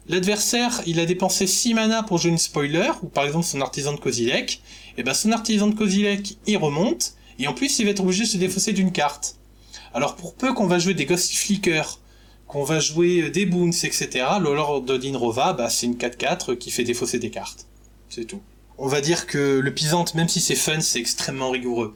L'adversaire, 0.07 0.81
il 0.85 0.99
a 0.99 1.05
dépensé 1.05 1.47
6 1.47 1.73
mana 1.73 2.03
pour 2.03 2.17
jouer 2.17 2.31
une 2.31 2.37
spoiler, 2.37 2.91
ou 3.03 3.07
par 3.07 3.25
exemple 3.25 3.45
son 3.45 3.61
artisan 3.61 3.93
de 3.93 3.99
Kozilek. 3.99 4.61
Et 4.97 5.03
ben 5.03 5.13
son 5.13 5.31
artisan 5.31 5.67
de 5.67 5.75
Kozilek, 5.75 6.37
il 6.47 6.57
remonte, 6.57 7.13
et 7.37 7.47
en 7.47 7.53
plus 7.53 7.79
il 7.79 7.85
va 7.85 7.91
être 7.91 8.01
obligé 8.01 8.23
de 8.23 8.29
se 8.29 8.37
défausser 8.37 8.73
d'une 8.73 8.91
carte. 8.91 9.35
Alors 9.93 10.15
pour 10.15 10.33
peu 10.33 10.53
qu'on 10.53 10.67
va 10.67 10.79
jouer 10.79 10.93
des 10.93 11.05
Ghosty 11.05 11.35
Flicker, 11.35 11.83
qu'on 12.47 12.63
va 12.63 12.79
jouer 12.79 13.21
euh, 13.21 13.29
des 13.29 13.45
Boons, 13.45 13.69
etc., 13.69 14.25
le 14.41 14.55
Lord 14.55 14.81
Dinrova, 14.83 15.53
bah, 15.53 15.69
c'est 15.69 15.85
une 15.85 15.95
4-4 15.95 16.57
qui 16.57 16.71
fait 16.71 16.83
défausser 16.83 17.19
des 17.19 17.29
cartes. 17.29 17.67
C'est 18.09 18.25
tout. 18.25 18.41
On 18.77 18.87
va 18.87 19.01
dire 19.01 19.27
que 19.27 19.59
le 19.59 19.73
Pisante, 19.73 20.15
même 20.15 20.29
si 20.29 20.39
c'est 20.39 20.55
fun, 20.55 20.79
c'est 20.79 20.99
extrêmement 20.99 21.51
rigoureux. 21.51 21.95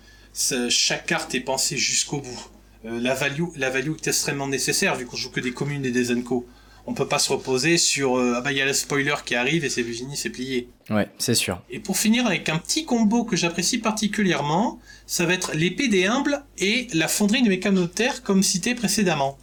Chaque 0.70 1.06
carte 1.06 1.34
est 1.34 1.40
pensée 1.40 1.78
jusqu'au 1.78 2.20
bout. 2.20 2.50
Euh, 2.86 3.00
la 3.00 3.14
value, 3.14 3.46
la 3.56 3.70
value 3.70 3.92
est 3.92 4.08
extrêmement 4.08 4.48
nécessaire 4.48 4.96
vu 4.96 5.06
qu'on 5.06 5.18
joue 5.18 5.30
que 5.30 5.40
des 5.40 5.54
communes 5.54 5.86
et 5.86 5.92
des 5.92 6.12
unco. 6.12 6.46
On 6.86 6.94
peut 6.94 7.08
pas 7.08 7.20
se 7.20 7.32
reposer 7.32 7.78
sur 7.78 8.18
euh, 8.18 8.34
ah 8.36 8.42
bah 8.42 8.52
il 8.52 8.58
y 8.58 8.62
a 8.62 8.66
le 8.66 8.74
spoiler 8.74 9.16
qui 9.26 9.36
arrive 9.36 9.64
et 9.64 9.70
c'est 9.70 9.84
fini, 9.84 10.18
c'est 10.18 10.30
plié. 10.30 10.68
Ouais, 10.90 11.08
c'est 11.18 11.36
sûr. 11.36 11.62
Et 11.70 11.80
pour 11.80 11.98
finir 11.98 12.28
avec 12.28 12.50
un 12.50 12.58
petit 12.58 12.84
combo 12.84 13.24
que 13.24 13.38
j'apprécie 13.38 13.78
particulièrement, 13.78 14.80
ça 15.08 15.26
va 15.26 15.34
être 15.34 15.56
l'épée 15.56 15.88
des 15.88 16.06
humbles 16.06 16.44
et 16.58 16.88
la 16.94 17.08
fonderie 17.08 17.42
de 17.42 17.48
mécanoptère 17.48 18.22
comme 18.22 18.44
cité 18.44 18.76
précédemment. 18.76 19.38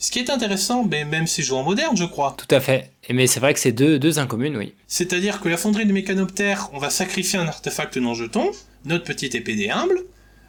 Ce 0.00 0.10
qui 0.10 0.18
est 0.18 0.30
intéressant, 0.30 0.82
ben, 0.82 1.08
même 1.08 1.28
si 1.28 1.44
joué 1.44 1.58
en 1.58 1.62
moderne, 1.62 1.96
je 1.96 2.02
crois. 2.02 2.34
Tout 2.36 2.52
à 2.52 2.58
fait. 2.58 2.90
Et 3.08 3.12
mais 3.12 3.28
c'est 3.28 3.38
vrai 3.38 3.54
que 3.54 3.60
c'est 3.60 3.70
deux, 3.70 4.00
deux 4.00 4.18
incommunes, 4.18 4.56
oui. 4.56 4.74
C'est-à-dire 4.88 5.40
que 5.40 5.48
la 5.48 5.56
fonderie 5.56 5.86
de 5.86 5.92
mécanoptère, 5.92 6.70
on 6.72 6.78
va 6.78 6.90
sacrifier 6.90 7.38
un 7.38 7.46
artefact 7.46 7.96
non 7.98 8.12
jeton, 8.12 8.50
notre 8.84 9.04
petite 9.04 9.36
épée 9.36 9.54
des 9.54 9.70
humbles, 9.70 10.02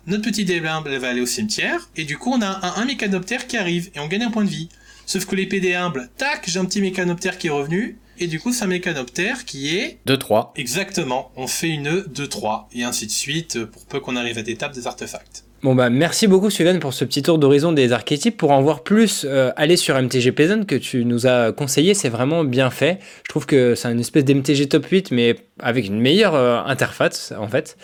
notre 0.07 0.29
humbles 0.29 0.89
elle 0.91 0.99
va 0.99 1.09
aller 1.09 1.21
au 1.21 1.25
cimetière, 1.25 1.89
et 1.95 2.03
du 2.03 2.17
coup 2.17 2.31
on 2.31 2.41
a 2.41 2.47
un, 2.47 2.81
un 2.81 2.85
mécanoptère 2.85 3.47
qui 3.47 3.57
arrive, 3.57 3.89
et 3.95 3.99
on 3.99 4.07
gagne 4.07 4.23
un 4.23 4.31
point 4.31 4.43
de 4.43 4.49
vie. 4.49 4.69
Sauf 5.05 5.25
que 5.25 5.35
l'épée 5.35 5.59
des 5.59 5.73
humbles, 5.73 6.09
tac, 6.17 6.49
j'ai 6.49 6.59
un 6.59 6.65
petit 6.65 6.81
mécanoptère 6.81 7.37
qui 7.37 7.47
est 7.47 7.51
revenu, 7.51 7.97
et 8.19 8.27
du 8.27 8.39
coup 8.39 8.53
c'est 8.53 8.63
un 8.63 8.67
mécanoptère 8.67 9.45
qui 9.45 9.75
est 9.75 9.99
2-3. 10.07 10.51
Exactement, 10.55 11.31
on 11.35 11.47
fait 11.47 11.69
une 11.69 12.01
2-3, 12.01 12.65
et 12.73 12.83
ainsi 12.83 13.05
de 13.05 13.11
suite, 13.11 13.65
pour 13.65 13.85
peu 13.85 13.99
qu'on 13.99 14.15
arrive 14.15 14.37
à 14.37 14.43
des 14.43 14.55
tables 14.55 14.75
des 14.75 14.87
artefacts. 14.87 15.42
Bon 15.63 15.76
bah 15.76 15.89
merci 15.89 16.28
beaucoup 16.28 16.49
Sylvain 16.49 16.78
pour 16.80 16.93
ce 16.93 17.06
petit 17.06 17.21
tour 17.21 17.38
d'horizon 17.38 17.71
des 17.71 17.93
archétypes. 17.93 18.36
Pour 18.36 18.52
en 18.52 18.62
voir 18.62 18.84
plus, 18.84 19.26
euh, 19.26 19.52
aller 19.56 19.78
sur 19.78 19.95
MTG 19.95 20.34
Peasant 20.34 20.65
que 20.65 20.76
tu 20.76 21.06
nous 21.06 21.26
as 21.26 21.54
conseillé, 21.54 21.93
c'est 21.93 22.10
vraiment 22.10 22.43
bien 22.43 22.69
fait. 22.69 22.99
Je 23.23 23.30
trouve 23.30 23.45
que 23.45 23.73
c'est 23.73 23.89
une 23.89 24.02
espèce 24.02 24.26
d'MTG 24.26 24.67
top 24.67 24.86
8 24.86 25.12
mais 25.12 25.38
avec 25.60 25.88
une 25.88 26.02
meilleure 26.02 26.36
euh, 26.36 26.60
interface 26.65 27.34
en 27.39 27.47
fait. 27.47 27.78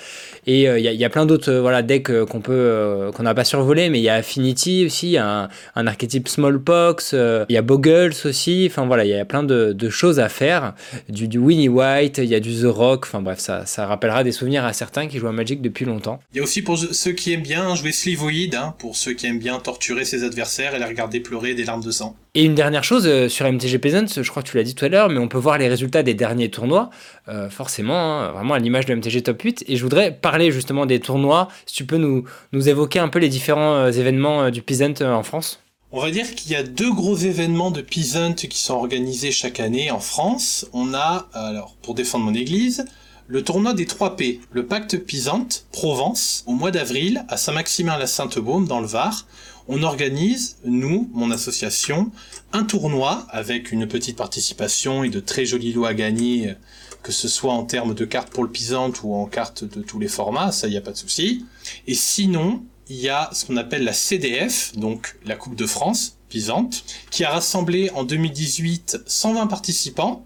Et 0.45 0.63
il 0.63 0.79
y, 0.81 1.05
a- 1.05 1.09
plein 1.09 1.25
d'autres 1.25 1.51
euh, 1.51 1.61
voilà, 1.61 1.81
decks 1.81 2.09
euh, 2.09 2.25
qu'on 2.25 2.41
peut 2.41 2.51
euh, 2.53 3.11
qu'on 3.11 3.23
n'a 3.23 3.33
pas 3.33 3.43
survolé, 3.43 3.89
mais 3.89 3.99
il 3.99 4.03
y 4.03 4.09
a 4.09 4.15
Affinity 4.15 4.85
aussi, 4.85 5.07
il 5.07 5.11
y 5.11 5.17
a 5.17 5.49
un, 5.75 5.87
archétype 5.87 6.27
Smallpox, 6.27 7.11
euh, 7.13 7.45
il 7.49 7.53
y 7.53 7.57
a 7.57 7.61
Boggles 7.61 8.13
aussi, 8.25 8.67
enfin 8.69 8.85
voilà, 8.87 9.05
il 9.05 9.11
y 9.11 9.13
a 9.13 9.25
plein 9.25 9.43
de, 9.43 9.71
de 9.73 9.89
choses 9.89 10.19
à 10.19 10.27
faire. 10.27 10.73
Du, 11.07 11.27
du 11.27 11.37
Winnie 11.37 11.69
White, 11.69 12.17
il 12.17 12.25
y 12.25 12.35
a 12.35 12.39
du 12.39 12.53
The 12.53 12.65
Rock, 12.65 13.05
enfin 13.05 13.21
bref, 13.21 13.39
ça, 13.39 13.65
ça 13.65 13.85
rappellera 13.85 14.23
des 14.23 14.31
souvenirs 14.31 14.65
à 14.65 14.73
certains 14.73 15.07
qui 15.07 15.19
jouent 15.19 15.27
à 15.27 15.31
Magic 15.31 15.61
depuis 15.61 15.85
longtemps. 15.85 16.19
Il 16.33 16.37
y 16.37 16.39
a 16.39 16.43
aussi 16.43 16.61
pour 16.63 16.77
ceux 16.77 17.11
qui 17.11 17.33
aiment 17.33 17.43
bien 17.43 17.68
jouer 17.75 17.91
Slivoid, 17.91 18.55
hein, 18.55 18.75
pour 18.77 18.95
ceux 18.95 19.13
qui 19.13 19.25
aiment 19.25 19.39
bien 19.39 19.59
torturer 19.59 20.05
ses 20.05 20.23
adversaires 20.23 20.75
et 20.75 20.79
les 20.79 20.85
regarder 20.85 21.19
pleurer 21.19 21.53
des 21.53 21.65
larmes 21.65 21.83
de 21.83 21.91
sang. 21.91 22.15
Et 22.35 22.43
une 22.43 22.55
dernière 22.55 22.83
chose 22.83 23.07
euh, 23.07 23.27
sur 23.27 23.51
MTG 23.51 23.79
Peasants, 23.79 24.21
je 24.21 24.29
crois 24.29 24.43
que 24.43 24.49
tu 24.49 24.57
l'as 24.57 24.63
dit 24.63 24.75
tout 24.75 24.85
à 24.85 24.89
l'heure, 24.89 25.09
mais 25.09 25.17
on 25.17 25.27
peut 25.27 25.37
voir 25.37 25.57
les 25.57 25.67
résultats 25.67 26.03
des 26.03 26.13
derniers 26.13 26.49
tournois, 26.49 26.89
euh, 27.27 27.49
forcément, 27.49 28.21
hein, 28.21 28.31
vraiment 28.31 28.53
à 28.53 28.59
l'image 28.59 28.85
de 28.85 28.93
MTG 28.93 29.23
Top 29.23 29.41
8. 29.41 29.65
Et 29.67 29.75
je 29.75 29.83
voudrais 29.83 30.11
parler 30.11 30.51
justement 30.51 30.85
des 30.85 30.99
tournois, 30.99 31.47
si 31.65 31.75
tu 31.75 31.85
peux 31.85 31.97
nous, 31.97 32.25
nous 32.51 32.69
évoquer 32.69 32.99
un 32.99 33.09
peu 33.09 33.19
les 33.19 33.29
différents 33.29 33.75
euh, 33.75 33.91
événements 33.91 34.49
du 34.49 34.61
Peasant 34.61 34.93
en 35.01 35.23
France. 35.23 35.59
On 35.91 35.99
va 36.01 36.11
dire 36.11 36.35
qu'il 36.35 36.51
y 36.51 36.55
a 36.55 36.61
deux 36.61 36.93
gros 36.93 37.15
événements 37.15 37.71
de 37.71 37.81
Peasant 37.81 38.33
qui 38.33 38.59
sont 38.59 38.75
organisés 38.75 39.31
chaque 39.31 39.59
année 39.59 39.89
en 39.89 39.99
France. 39.99 40.67
On 40.71 40.93
a, 40.93 41.27
alors, 41.33 41.75
pour 41.81 41.95
défendre 41.95 42.25
mon 42.25 42.35
église, 42.35 42.85
le 43.29 43.43
tournoi 43.43 43.75
des 43.75 43.85
3 43.85 44.15
P, 44.15 44.41
le 44.51 44.65
pacte 44.65 44.97
Peasant, 44.97 45.47
Provence, 45.71 46.43
au 46.47 46.53
mois 46.53 46.71
d'avril, 46.71 47.23
à 47.29 47.37
Saint-Maximin-la-Sainte-Baume, 47.37 48.67
dans 48.67 48.79
le 48.79 48.87
Var. 48.87 49.27
On 49.67 49.83
organise, 49.83 50.57
nous, 50.65 51.07
mon 51.13 51.29
association, 51.29 52.09
un 52.53 52.63
tournoi 52.63 53.27
avec 53.29 53.71
une 53.71 53.87
petite 53.87 54.17
participation 54.17 55.03
et 55.03 55.09
de 55.09 55.19
très 55.19 55.45
jolis 55.45 55.73
lots 55.73 55.85
à 55.85 55.93
gagner, 55.93 56.55
que 57.03 57.11
ce 57.11 57.27
soit 57.27 57.53
en 57.53 57.65
termes 57.65 57.93
de 57.93 58.03
cartes 58.03 58.33
pour 58.33 58.43
le 58.43 58.49
Peasant 58.49 58.93
ou 59.03 59.13
en 59.13 59.27
cartes 59.27 59.63
de 59.63 59.83
tous 59.83 59.99
les 59.99 60.07
formats, 60.07 60.51
ça 60.51 60.67
y 60.67 60.75
a 60.75 60.81
pas 60.81 60.93
de 60.93 60.97
souci. 60.97 61.45
Et 61.85 61.93
sinon, 61.93 62.63
il 62.89 62.95
y 62.95 63.09
a 63.09 63.29
ce 63.31 63.45
qu'on 63.45 63.57
appelle 63.57 63.83
la 63.83 63.93
CDF, 63.93 64.75
donc 64.75 65.17
la 65.23 65.35
Coupe 65.35 65.55
de 65.55 65.67
France, 65.67 66.17
Pisante, 66.29 66.83
qui 67.11 67.23
a 67.23 67.29
rassemblé 67.29 67.91
en 67.91 68.03
2018 68.03 69.01
120 69.05 69.45
participants. 69.45 70.25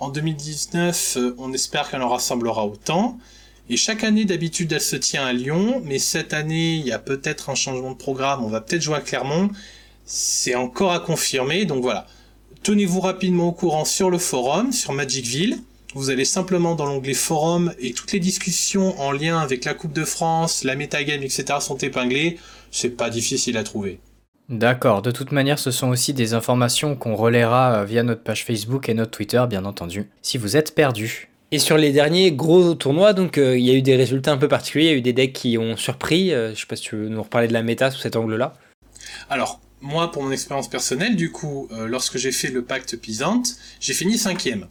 En 0.00 0.08
2019, 0.08 1.16
euh, 1.18 1.34
on 1.36 1.52
espère 1.52 1.90
qu'elle 1.90 2.00
en 2.00 2.08
rassemblera 2.08 2.64
autant. 2.64 3.18
Et 3.68 3.76
chaque 3.76 4.02
année, 4.02 4.24
d'habitude, 4.24 4.72
elle 4.72 4.80
se 4.80 4.96
tient 4.96 5.26
à 5.26 5.34
Lyon, 5.34 5.82
mais 5.84 5.98
cette 5.98 6.32
année, 6.32 6.76
il 6.76 6.86
y 6.86 6.92
a 6.92 6.98
peut-être 6.98 7.50
un 7.50 7.54
changement 7.54 7.90
de 7.90 7.96
programme, 7.96 8.42
on 8.42 8.48
va 8.48 8.62
peut-être 8.62 8.80
jouer 8.80 8.96
à 8.96 9.00
Clermont. 9.02 9.50
C'est 10.06 10.54
encore 10.54 10.92
à 10.92 11.00
confirmer, 11.00 11.66
donc 11.66 11.82
voilà. 11.82 12.06
Tenez-vous 12.62 13.00
rapidement 13.00 13.48
au 13.48 13.52
courant 13.52 13.84
sur 13.84 14.08
le 14.08 14.16
forum, 14.16 14.72
sur 14.72 14.94
Magicville. 14.94 15.58
Vous 15.94 16.08
allez 16.08 16.24
simplement 16.24 16.74
dans 16.74 16.86
l'onglet 16.86 17.14
forum 17.14 17.74
et 17.78 17.92
toutes 17.92 18.12
les 18.12 18.20
discussions 18.20 18.98
en 19.00 19.12
lien 19.12 19.38
avec 19.38 19.66
la 19.66 19.74
Coupe 19.74 19.92
de 19.92 20.04
France, 20.04 20.64
la 20.64 20.76
metagame, 20.76 21.22
etc. 21.22 21.44
sont 21.60 21.76
épinglées. 21.76 22.38
C'est 22.70 22.96
pas 22.96 23.10
difficile 23.10 23.58
à 23.58 23.64
trouver. 23.64 24.00
D'accord, 24.50 25.00
de 25.00 25.12
toute 25.12 25.32
manière, 25.32 25.58
ce 25.58 25.70
sont 25.70 25.88
aussi 25.88 26.12
des 26.12 26.34
informations 26.34 26.96
qu'on 26.96 27.14
relaiera 27.14 27.76
euh, 27.76 27.84
via 27.84 28.02
notre 28.02 28.22
page 28.22 28.44
Facebook 28.44 28.88
et 28.88 28.94
notre 28.94 29.12
Twitter, 29.12 29.42
bien 29.48 29.64
entendu, 29.64 30.10
si 30.22 30.38
vous 30.38 30.56
êtes 30.56 30.74
perdu. 30.74 31.30
Et 31.52 31.58
sur 31.58 31.76
les 31.76 31.92
derniers 31.92 32.30
gros 32.30 32.74
tournois, 32.74 33.12
donc 33.12 33.38
euh, 33.38 33.58
il 33.58 33.64
y 33.64 33.70
a 33.70 33.74
eu 33.74 33.82
des 33.82 33.96
résultats 33.96 34.32
un 34.32 34.38
peu 34.38 34.46
particuliers, 34.46 34.86
il 34.86 34.90
y 34.90 34.94
a 34.94 34.98
eu 34.98 35.02
des 35.02 35.12
decks 35.12 35.32
qui 35.32 35.58
ont 35.58 35.76
surpris. 35.76 36.32
euh, 36.32 36.54
je 36.54 36.60
sais 36.60 36.66
pas 36.66 36.76
si 36.76 36.82
tu 36.82 36.96
veux 36.96 37.08
nous 37.08 37.22
reparler 37.22 37.48
de 37.48 37.52
la 37.52 37.62
méta 37.62 37.90
sous 37.90 38.00
cet 38.00 38.14
angle-là. 38.14 38.54
Alors, 39.28 39.60
moi, 39.80 40.12
pour 40.12 40.22
mon 40.22 40.30
expérience 40.30 40.68
personnelle, 40.68 41.16
du 41.16 41.32
coup, 41.32 41.66
euh, 41.72 41.88
lorsque 41.88 42.18
j'ai 42.18 42.30
fait 42.30 42.50
le 42.50 42.62
pacte 42.62 42.96
Pisante, 42.96 43.56
j'ai 43.80 43.94
fini 43.94 44.16
cinquième. 44.16 44.68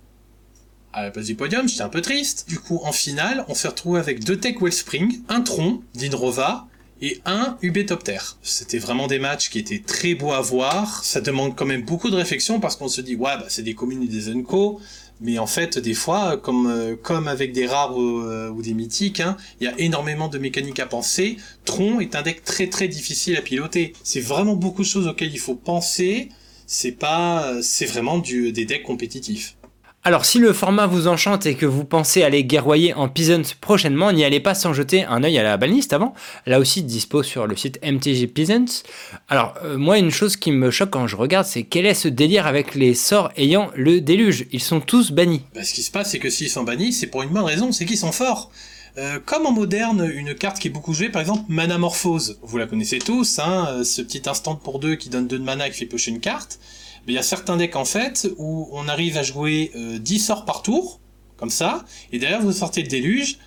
À 0.94 1.04
la 1.04 1.12
place 1.12 1.26
du 1.26 1.36
podium, 1.36 1.68
j'étais 1.68 1.82
un 1.82 1.90
peu 1.90 2.02
triste. 2.02 2.48
Du 2.48 2.60
coup, 2.60 2.80
en 2.84 2.94
finale, 2.94 3.44
on 3.50 3.54
s'est 3.54 3.68
retrouvé 3.68 4.00
avec 4.00 4.24
deux 4.24 4.38
techs 4.38 4.62
Wellspring, 4.62 5.22
un 5.28 5.42
tronc 5.42 5.82
d'Hydrova 5.96 6.69
et 7.02 7.22
un 7.26 7.58
Ubétoptère. 7.62 8.38
C'était 8.42 8.78
vraiment 8.78 9.08
des 9.08 9.20
matchs 9.20 9.50
qui 9.50 9.60
étaient 9.60 9.80
très 9.80 10.16
beaux 10.16 10.32
à 10.32 10.42
voir. 10.42 11.04
Ça 11.04 11.22
demande 11.22 11.56
quand 11.56 11.66
même 11.66 11.84
beaucoup 11.84 12.10
de 12.10 12.16
réflexion 12.16 12.60
parce 12.60 12.76
qu'on 12.76 12.88
se 12.88 13.02
dit, 13.02 13.16
ouais, 13.16 13.38
bah, 13.38 13.46
c'est 13.48 13.64
des 13.64 13.76
communes 13.76 14.04
et 14.04 14.08
des 14.08 14.30
Unco. 14.30 14.80
Mais 15.22 15.38
en 15.38 15.48
fait, 15.48 15.78
des 15.78 15.94
fois, 15.94 16.38
comme, 16.38 16.68
euh, 16.68 16.96
comme 16.96 17.28
avec 17.28 17.52
des 17.52 17.68
rares 17.68 17.98
ou, 17.98 18.22
euh, 18.22 18.54
des 18.62 18.74
mythiques, 18.74 19.20
hein, 19.20 19.36
il 19.60 19.66
y 19.66 19.68
a 19.68 19.74
énormément 19.78 20.30
de 20.30 20.38
mécaniques 20.38 20.80
à 20.80 20.86
penser. 20.86 21.38
Tron 21.66 22.00
est 22.00 22.16
un 22.16 22.22
deck 22.22 22.44
très 22.44 22.68
très 22.68 22.88
difficile 22.88 23.36
à 23.36 23.42
piloter. 23.42 23.94
C'est 24.04 24.22
vraiment 24.22 24.56
beaucoup 24.56 24.82
de 24.82 24.88
choses 24.88 25.08
auxquelles 25.08 25.34
il 25.34 25.40
faut 25.40 25.56
penser. 25.56 26.30
C'est 26.68 26.92
pas, 26.92 27.54
c'est 27.62 27.86
vraiment 27.86 28.20
du, 28.20 28.52
des 28.52 28.66
decks 28.66 28.84
compétitifs. 28.84 29.58
Alors 30.06 30.24
si 30.24 30.40
le 30.40 30.54
format 30.54 30.88
vous 30.88 31.10
enchante 31.10 31.46
et 31.46 31.56
que 31.56 31.66
vous 31.66 31.84
pensez 31.84 32.24
aller 32.24 32.46
guerroyer 32.46 32.94
en 32.94 33.10
Peasant 33.10 33.42
prochainement, 33.60 34.14
n'y 34.14 34.24
allez 34.24 34.40
pas 34.40 34.56
sans 34.56 34.72
jeter 34.72 35.04
un 35.04 35.26
œil 35.26 35.38
à 35.38 35.44
la 35.44 35.58
banliste 35.58 35.92
avant. 35.92 36.14
Là 36.46 36.60
aussi 36.60 36.84
dispo 36.84 37.22
sur 37.22 37.48
le 37.48 37.58
site 37.58 37.80
MTG 37.84 38.28
Peasants. 38.28 38.84
Alors 39.28 39.56
euh, 39.62 39.78
moi 39.78 39.98
une 39.98 40.10
chose 40.10 40.38
qui 40.38 40.54
me 40.54 40.72
choque 40.72 40.92
quand 40.92 41.06
je 41.08 41.18
regarde 41.18 41.46
c'est 41.46 41.64
quel 41.64 41.86
est 41.86 41.94
ce 41.94 42.08
délire 42.08 42.48
avec 42.48 42.76
les 42.76 42.94
sorts 42.94 43.30
ayant 43.36 43.72
le 43.76 44.00
déluge? 44.00 44.48
Ils 44.54 44.62
sont 44.62 44.80
tous 44.80 45.12
bannis. 45.12 45.42
Bah, 45.54 45.64
ce 45.64 45.74
qui 45.74 45.84
se 45.84 45.92
passe 45.92 46.12
c'est 46.12 46.20
que 46.20 46.30
s'ils 46.30 46.50
sont 46.50 46.64
bannis 46.64 46.94
c'est 46.94 47.08
pour 47.08 47.22
une 47.22 47.30
bonne 47.30 47.44
raison, 47.44 47.74
c'est 47.74 47.86
qu'ils 47.86 47.98
sont 47.98 48.14
forts. 48.14 48.52
Euh, 48.98 49.20
comme 49.24 49.46
en 49.46 49.52
moderne, 49.52 50.10
une 50.14 50.34
carte 50.34 50.60
qui 50.60 50.70
est 50.70 50.72
beaucoup 50.72 50.94
jouée, 50.94 51.10
par 51.10 51.22
exemple 51.22 51.44
Manamorphose. 51.50 52.40
Vous 52.42 52.58
la 52.58 52.66
connaissez 52.68 53.00
tous, 53.00 53.40
hein, 53.40 53.68
euh, 53.70 53.84
ce 53.84 54.02
petit 54.02 54.24
instant 54.28 54.56
pour 54.56 54.80
deux 54.80 54.96
qui 54.96 55.10
donne 55.10 55.28
2 55.28 55.40
de 55.40 55.44
mana 55.44 55.68
et 55.68 55.72
qui 55.72 55.78
fait 55.78 55.86
piocher 55.86 56.12
une 56.12 56.20
carte 56.22 56.60
il 57.08 57.14
y 57.14 57.18
a 57.18 57.24
certains 57.24 57.58
decks 57.58 57.76
en 57.76 57.86
fait 57.86 58.30
où 58.38 58.70
on 58.72 58.88
arrive 58.88 59.18
à 59.18 59.24
jouer 59.24 59.72
10 59.76 60.16
euh, 60.16 60.20
sorts 60.20 60.46
par 60.46 60.62
tour, 60.62 61.00
comme 61.38 61.50
ça, 61.50 61.86
et 62.12 62.20
derrière 62.20 62.42
vous 62.42 62.52
sortez 62.52 62.82
le 62.82 62.88
déluge, 62.88 63.38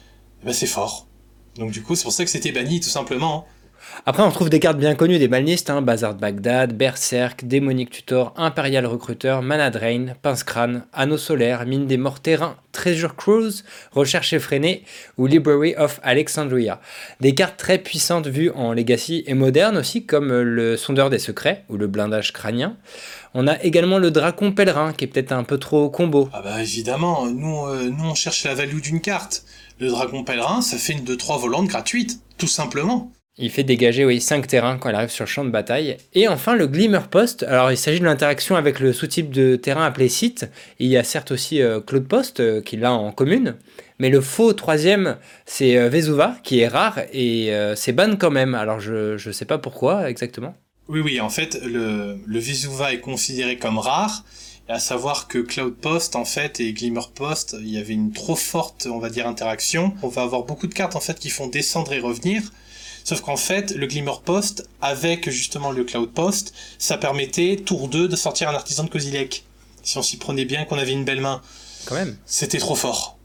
eh 0.42 0.46
ben 0.46 0.52
c'est 0.52 0.66
fort. 0.66 1.06
Donc 1.56 1.70
du 1.70 1.82
coup 1.82 1.94
c'est 1.94 2.04
pour 2.04 2.12
ça 2.12 2.24
que 2.24 2.30
c'était 2.30 2.52
banni 2.52 2.80
tout 2.80 2.88
simplement. 2.88 3.46
Après, 4.06 4.22
on 4.22 4.30
trouve 4.30 4.50
des 4.50 4.60
cartes 4.60 4.78
bien 4.78 4.94
connues 4.94 5.18
des 5.18 5.28
balnistes, 5.28 5.70
hein, 5.70 5.82
Bazar 5.82 6.14
Bagdad, 6.14 6.76
Berserk, 6.76 7.44
Démonique 7.44 7.90
Tutor, 7.90 8.32
Imperial 8.36 8.86
Recruteur, 8.86 9.42
Mana 9.42 9.70
Drain, 9.70 10.14
Pince 10.22 10.44
Crâne, 10.44 10.84
Anneau 10.92 11.16
Solaire, 11.16 11.66
Mine 11.66 11.86
des 11.86 11.96
Morts 11.96 12.20
Terrain, 12.20 12.56
Treasure 12.72 13.16
Cruise, 13.16 13.64
Recherche 13.92 14.32
effrénée 14.32 14.84
ou 15.18 15.26
Library 15.26 15.74
of 15.76 16.00
Alexandria. 16.02 16.80
Des 17.20 17.34
cartes 17.34 17.58
très 17.58 17.78
puissantes 17.78 18.26
vues 18.26 18.50
en 18.50 18.72
Legacy 18.72 19.24
et 19.26 19.34
moderne 19.34 19.76
aussi, 19.76 20.06
comme 20.06 20.32
le 20.32 20.76
Sondeur 20.76 21.10
des 21.10 21.18
Secrets 21.18 21.64
ou 21.68 21.76
le 21.76 21.86
Blindage 21.86 22.32
Crânien. 22.32 22.76
On 23.34 23.46
a 23.46 23.62
également 23.62 23.98
le 23.98 24.10
Dracon 24.10 24.52
Pèlerin, 24.52 24.92
qui 24.92 25.04
est 25.04 25.08
peut-être 25.08 25.32
un 25.32 25.44
peu 25.44 25.58
trop 25.58 25.88
combo. 25.90 26.28
Ah 26.32 26.42
bah 26.42 26.60
évidemment, 26.60 27.26
nous, 27.26 27.66
euh, 27.66 27.90
nous 27.90 28.04
on 28.04 28.14
cherche 28.14 28.44
la 28.44 28.54
value 28.54 28.80
d'une 28.80 29.00
carte. 29.00 29.44
Le 29.78 29.88
Dragon 29.88 30.22
Pèlerin, 30.22 30.60
ça 30.60 30.76
fait 30.76 30.92
une 30.92 31.04
2-3 31.04 31.40
volantes 31.40 31.66
gratuites, 31.66 32.20
tout 32.38 32.46
simplement. 32.46 33.10
Il 33.38 33.50
fait 33.50 33.64
dégager 33.64 34.04
oui, 34.04 34.20
5 34.20 34.46
terrains 34.46 34.76
quand 34.76 34.90
il 34.90 34.94
arrive 34.94 35.08
sur 35.08 35.24
le 35.24 35.28
champ 35.28 35.44
de 35.44 35.50
bataille. 35.50 35.96
Et 36.12 36.28
enfin 36.28 36.54
le 36.54 36.66
Glimmer 36.66 37.00
Post. 37.10 37.44
Alors 37.44 37.70
il 37.70 37.78
s'agit 37.78 37.98
de 37.98 38.04
l'interaction 38.04 38.56
avec 38.56 38.78
le 38.78 38.92
sous-type 38.92 39.30
de 39.30 39.56
terrain 39.56 39.86
appelé 39.86 40.10
site. 40.10 40.50
Il 40.78 40.88
y 40.88 40.98
a 40.98 41.04
certes 41.04 41.30
aussi 41.30 41.62
euh, 41.62 41.80
Claude 41.80 42.06
Post 42.06 42.40
euh, 42.40 42.60
qui 42.60 42.76
l'a 42.76 42.92
en 42.92 43.10
commune. 43.10 43.56
Mais 43.98 44.10
le 44.10 44.20
faux 44.20 44.52
troisième, 44.52 45.16
c'est 45.46 45.78
euh, 45.78 45.88
Vesuva 45.88 46.36
qui 46.44 46.60
est 46.60 46.68
rare 46.68 47.00
et 47.14 47.50
c'est 47.74 47.92
ban 47.92 48.16
quand 48.16 48.30
même. 48.30 48.54
Alors 48.54 48.80
je 48.80 49.14
ne 49.14 49.32
sais 49.32 49.46
pas 49.46 49.56
pourquoi 49.56 50.10
exactement. 50.10 50.54
Oui, 50.88 51.00
oui, 51.00 51.20
en 51.20 51.30
fait 51.30 51.54
le, 51.62 52.18
le 52.24 52.38
Vesuva 52.38 52.92
est 52.92 53.00
considéré 53.00 53.58
comme 53.58 53.78
rare. 53.78 54.24
À 54.68 54.78
savoir 54.78 55.26
que 55.26 55.38
Cloud 55.38 55.74
Post, 55.74 56.14
en 56.14 56.24
fait, 56.24 56.60
et 56.60 56.72
Glimmer 56.72 57.02
Post, 57.14 57.56
il 57.60 57.68
y 57.68 57.78
avait 57.78 57.94
une 57.94 58.12
trop 58.12 58.36
forte, 58.36 58.86
on 58.90 59.00
va 59.00 59.10
dire, 59.10 59.26
interaction. 59.26 59.92
On 60.02 60.08
va 60.08 60.22
avoir 60.22 60.44
beaucoup 60.44 60.68
de 60.68 60.72
cartes, 60.72 60.94
en 60.94 61.00
fait, 61.00 61.18
qui 61.18 61.30
font 61.30 61.48
descendre 61.48 61.92
et 61.92 61.98
revenir. 61.98 62.42
Sauf 63.04 63.20
qu'en 63.20 63.36
fait, 63.36 63.72
le 63.72 63.86
Glimmer 63.86 64.14
Post, 64.24 64.68
avec 64.80 65.28
justement 65.28 65.72
le 65.72 65.82
Cloud 65.82 66.10
Post, 66.12 66.54
ça 66.78 66.96
permettait, 66.96 67.56
tour 67.56 67.88
2, 67.88 68.06
de 68.06 68.16
sortir 68.16 68.48
un 68.48 68.54
artisan 68.54 68.84
de 68.84 68.88
Kozilek. 68.88 69.44
Si 69.82 69.98
on 69.98 70.02
s'y 70.02 70.16
prenait 70.16 70.44
bien, 70.44 70.64
qu'on 70.64 70.78
avait 70.78 70.92
une 70.92 71.04
belle 71.04 71.20
main. 71.20 71.42
Quand 71.84 71.96
même. 71.96 72.16
C'était 72.24 72.58
trop 72.58 72.76
fort. 72.76 73.18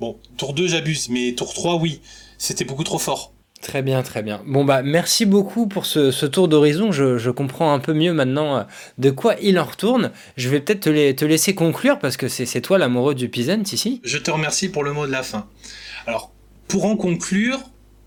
Bon, 0.00 0.18
tour 0.38 0.54
2, 0.54 0.68
j'abuse, 0.68 1.10
mais 1.10 1.34
tour 1.34 1.52
3, 1.52 1.76
oui. 1.76 2.00
C'était 2.38 2.64
beaucoup 2.64 2.84
trop 2.84 2.98
fort. 2.98 3.32
Très 3.60 3.82
bien, 3.82 4.02
très 4.02 4.22
bien. 4.22 4.40
Bon 4.46 4.64
bah 4.64 4.82
merci 4.82 5.26
beaucoup 5.26 5.66
pour 5.66 5.84
ce, 5.84 6.26
tour 6.26 6.48
d'horizon. 6.48 6.92
Je, 6.92 7.30
comprends 7.30 7.72
un 7.72 7.80
peu 7.80 7.92
mieux 7.92 8.12
maintenant 8.12 8.56
euh, 8.56 8.62
de 8.98 9.10
quoi 9.10 9.34
il 9.42 9.58
en 9.58 9.64
retourne. 9.64 10.12
Je 10.36 10.48
vais 10.48 10.60
peut-être 10.60 10.80
te, 10.80 11.12
te, 11.12 11.24
laisser 11.24 11.54
conclure 11.54 11.98
parce 11.98 12.16
que 12.16 12.28
c'est 12.28 12.60
toi 12.60 12.78
l'amoureux 12.78 13.14
du 13.14 13.28
Peasant 13.28 13.62
ici. 13.72 14.00
Je 14.04 14.18
te 14.18 14.30
remercie 14.30 14.68
pour 14.68 14.84
le 14.84 14.92
mot 14.92 15.06
de 15.06 15.12
la 15.12 15.22
fin. 15.22 15.48
Alors, 16.06 16.32
pour 16.68 16.84
en 16.84 16.96
conclure, 16.96 17.58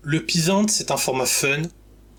le 0.02 0.20
Pisant, 0.20 0.66
c'est 0.68 0.90
un 0.90 0.96
format 0.96 1.26
fun, 1.26 1.62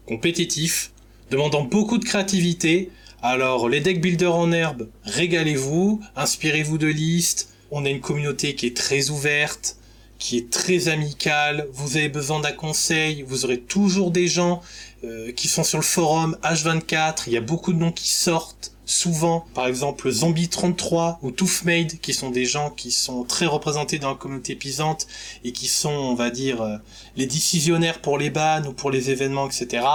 compétitif, 0.08 0.92
demandant 1.32 1.64
beaucoup 1.64 1.98
de 1.98 2.06
créativité. 2.06 2.92
Alors, 3.22 3.68
les 3.68 3.82
deck 3.82 4.00
builders 4.00 4.36
en 4.36 4.52
herbe, 4.52 4.90
régalez-vous, 5.04 6.02
inspirez-vous 6.16 6.78
de 6.78 6.88
listes. 6.88 7.50
On 7.72 7.86
a 7.86 7.90
une 7.90 8.02
communauté 8.02 8.56
qui 8.56 8.68
est 8.68 8.78
très 8.78 9.10
ouverte, 9.10 9.78
qui 10.24 10.38
est 10.38 10.50
très 10.50 10.88
amicale. 10.88 11.68
Vous 11.74 11.98
avez 11.98 12.08
besoin 12.08 12.40
d'un 12.40 12.54
conseil, 12.54 13.24
vous 13.24 13.44
aurez 13.44 13.60
toujours 13.60 14.10
des 14.10 14.30
gens 14.30 14.62
euh, 15.04 15.34
qui 15.34 15.50
sont 15.50 15.66
sur 15.66 15.78
le 15.78 15.84
forum 15.84 16.38
H24. 16.44 17.24
Il 17.28 17.34
y 17.34 17.38
a 17.38 17.42
beaucoup 17.42 17.74
de 17.74 17.78
noms 17.78 17.92
qui 17.92 18.08
sortent 18.08 18.72
souvent, 18.86 19.46
par 19.54 19.68
exemple 19.68 20.10
Zombie 20.10 20.48
33 20.48 21.20
ou 21.24 21.32
Toothmade, 21.32 22.00
qui 22.00 22.14
sont 22.14 22.30
des 22.30 22.46
gens 22.46 22.70
qui 22.70 22.92
sont 22.92 23.26
très 23.26 23.48
représentés 23.48 24.00
dans 24.00 24.12
la 24.12 24.16
communauté 24.16 24.56
pisante 24.56 25.08
et 25.44 25.52
qui 25.52 25.68
sont, 25.68 25.90
on 25.90 26.16
va 26.16 26.30
dire, 26.30 26.62
euh, 26.62 26.78
les 27.18 27.26
décisionnaires 27.26 28.00
pour 28.00 28.18
les 28.18 28.30
bans 28.30 28.64
ou 28.66 28.72
pour 28.72 28.92
les 28.92 29.10
événements, 29.10 29.48
etc. 29.48 29.86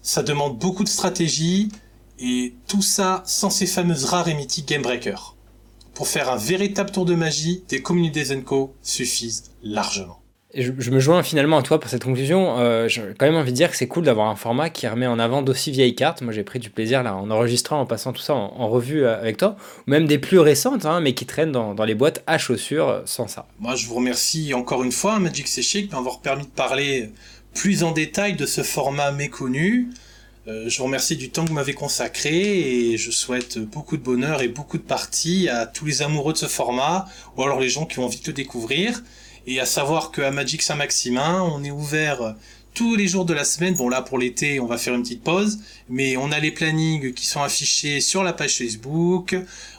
Ça 0.00 0.22
demande 0.22 0.56
beaucoup 0.56 0.82
de 0.82 0.88
stratégie 0.88 1.68
et 2.18 2.54
tout 2.68 2.80
ça 2.80 3.22
sans 3.26 3.50
ces 3.50 3.66
fameuses 3.66 4.06
rares 4.06 4.28
et 4.28 4.34
mythiques 4.34 4.68
Game 4.68 4.80
Breaker. 4.80 5.35
Pour 5.96 6.08
faire 6.08 6.30
un 6.30 6.36
véritable 6.36 6.90
tour 6.90 7.06
de 7.06 7.14
magie, 7.14 7.64
des 7.68 7.80
communautés 7.80 8.26
Zenko 8.26 8.74
suffisent 8.82 9.50
largement 9.62 10.20
je, 10.54 10.90
me 10.90 11.00
joins 11.00 11.22
finalement 11.22 11.58
à 11.58 11.62
toi 11.62 11.78
pour 11.80 11.90
cette 11.90 12.04
conclusion. 12.04 12.58
Euh, 12.58 12.88
j'ai 12.88 13.02
quand 13.18 13.26
même 13.26 13.34
envie 13.34 13.52
de 13.52 13.56
dire 13.56 13.70
que 13.70 13.76
c'est 13.76 13.88
cool 13.88 14.04
d'avoir 14.04 14.28
un 14.28 14.36
format 14.36 14.70
qui 14.70 14.86
remet 14.88 15.06
en 15.06 15.18
avant 15.18 15.42
d'aussi 15.42 15.70
vieilles 15.70 15.94
cartes. 15.94 16.22
Moi, 16.22 16.32
j'ai 16.32 16.44
pris 16.44 16.58
du 16.58 16.70
plaisir 16.70 17.02
là 17.02 17.14
en 17.14 17.30
enregistrant, 17.30 17.80
en 17.80 17.86
passant 17.86 18.12
tout 18.12 18.22
ça 18.22 18.34
en, 18.34 18.68
revue 18.68 19.04
euh, 19.04 19.18
avec 19.18 19.36
toi, 19.36 19.56
ou 19.86 19.90
même 19.90 20.06
des 20.06 20.18
plus 20.18 20.38
récentes, 20.38 20.86
hein, 20.86 21.00
mais 21.00 21.14
qui 21.14 21.26
traînent 21.26 21.52
dans, 21.52 21.84
les 21.84 21.94
boîtes 21.94 22.22
à 22.26 22.38
chaussures 22.38 22.88
euh, 22.88 23.02
sans 23.04 23.28
ça. 23.28 23.46
Moi, 23.58 23.74
je 23.74 23.86
vous 23.86 23.96
remercie 23.96 24.54
encore 24.54 24.82
une 24.82 24.92
fois, 24.92 25.18
Magic 25.18 25.46
C'est 25.46 25.62
Chic, 25.62 25.90
d'avoir 25.90 26.20
permis 26.20 26.44
de 26.44 26.50
parler 26.50 27.10
plus 27.54 27.84
en 27.84 27.92
détail 27.92 28.34
de 28.34 28.46
ce 28.46 28.62
format 28.62 29.12
méconnu. 29.12 29.90
Je 30.46 30.78
vous 30.78 30.84
remercie 30.84 31.16
du 31.16 31.30
temps 31.30 31.42
que 31.44 31.48
vous 31.48 31.54
m'avez 31.54 31.74
consacré 31.74 32.90
et 32.90 32.96
je 32.96 33.10
souhaite 33.10 33.58
beaucoup 33.58 33.96
de 33.96 34.02
bonheur 34.02 34.42
et 34.42 34.48
beaucoup 34.48 34.78
de 34.78 34.82
parties 34.82 35.48
à 35.48 35.66
tous 35.66 35.84
les 35.84 36.02
amoureux 36.02 36.32
de 36.32 36.38
ce 36.38 36.46
format 36.46 37.06
ou 37.36 37.42
alors 37.42 37.58
les 37.58 37.68
gens 37.68 37.84
qui 37.84 37.98
ont 37.98 38.04
envie 38.04 38.20
de 38.20 38.26
le 38.28 38.32
découvrir. 38.32 39.02
Et 39.48 39.58
à 39.58 39.66
savoir 39.66 40.12
qu'à 40.12 40.30
Magic 40.30 40.62
Saint-Maximin, 40.62 41.42
on 41.42 41.64
est 41.64 41.72
ouvert 41.72 42.36
tous 42.74 42.94
les 42.94 43.08
jours 43.08 43.24
de 43.24 43.34
la 43.34 43.44
semaine. 43.44 43.74
Bon 43.74 43.88
là 43.88 44.02
pour 44.02 44.18
l'été, 44.18 44.60
on 44.60 44.66
va 44.66 44.78
faire 44.78 44.94
une 44.94 45.02
petite 45.02 45.24
pause, 45.24 45.58
mais 45.88 46.16
on 46.16 46.30
a 46.30 46.38
les 46.38 46.52
plannings 46.52 47.12
qui 47.12 47.26
sont 47.26 47.42
affichés 47.42 48.00
sur 48.00 48.22
la 48.22 48.32
page 48.32 48.56
Facebook. 48.56 49.34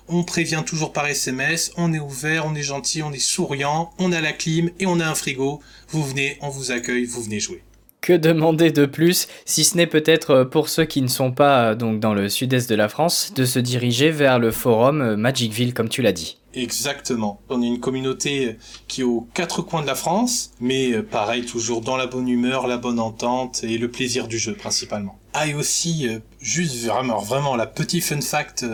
On 0.09 0.23
prévient 0.23 0.63
toujours 0.65 0.91
par 0.91 1.07
SMS, 1.07 1.71
on 1.77 1.93
est 1.93 1.99
ouvert, 1.99 2.45
on 2.45 2.55
est 2.55 2.63
gentil, 2.63 3.03
on 3.03 3.13
est 3.13 3.19
souriant, 3.19 3.93
on 3.99 4.11
a 4.11 4.19
la 4.19 4.33
clim 4.33 4.69
et 4.79 4.85
on 4.85 4.99
a 4.99 5.05
un 5.05 5.15
frigo. 5.15 5.61
Vous 5.89 6.03
venez, 6.03 6.37
on 6.41 6.49
vous 6.49 6.71
accueille, 6.71 7.05
vous 7.05 7.21
venez 7.21 7.39
jouer. 7.39 7.61
Que 8.07 8.13
demander 8.13 8.71
de 8.71 8.85
plus, 8.85 9.27
si 9.43 9.65
ce 9.65 9.75
n'est 9.75 9.85
peut-être 9.85 10.29
euh, 10.31 10.45
pour 10.45 10.69
ceux 10.69 10.85
qui 10.85 11.01
ne 11.01 11.09
sont 11.09 11.33
pas 11.33 11.71
euh, 11.71 11.75
donc 11.75 11.99
dans 11.99 12.13
le 12.13 12.29
sud-est 12.29 12.69
de 12.69 12.75
la 12.75 12.87
France, 12.87 13.33
de 13.35 13.43
se 13.43 13.59
diriger 13.59 14.11
vers 14.11 14.39
le 14.39 14.51
forum 14.51 15.01
euh, 15.01 15.17
Magicville 15.17 15.73
comme 15.73 15.89
tu 15.89 16.01
l'as 16.01 16.13
dit. 16.13 16.37
Exactement. 16.53 17.41
On 17.49 17.61
est 17.61 17.67
une 17.67 17.81
communauté 17.81 18.55
qui 18.87 19.01
est 19.01 19.03
aux 19.03 19.27
quatre 19.33 19.61
coins 19.61 19.81
de 19.81 19.87
la 19.87 19.95
France, 19.95 20.51
mais 20.61 21.03
pareil, 21.03 21.45
toujours 21.45 21.81
dans 21.81 21.97
la 21.97 22.07
bonne 22.07 22.29
humeur, 22.29 22.67
la 22.67 22.77
bonne 22.77 23.01
entente 23.01 23.65
et 23.65 23.77
le 23.77 23.91
plaisir 23.91 24.29
du 24.29 24.39
jeu 24.39 24.53
principalement. 24.53 25.19
Ah 25.33 25.45
et 25.45 25.53
aussi, 25.53 26.07
juste 26.39 26.85
vraiment, 26.85 27.19
vraiment 27.19 27.57
la 27.57 27.67
petite 27.67 28.05
fun 28.05 28.21
fact 28.21 28.65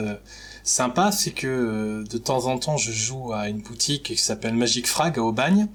sympa, 0.63 1.11
c'est 1.11 1.31
que 1.31 2.03
de 2.09 2.17
temps 2.17 2.47
en 2.47 2.57
temps, 2.57 2.77
je 2.77 2.91
joue 2.91 3.33
à 3.33 3.49
une 3.49 3.61
boutique 3.61 4.03
qui 4.03 4.17
s'appelle 4.17 4.53
Magic 4.53 4.87
Frag 4.87 5.19
à 5.19 5.21
Aubagne, 5.21 5.67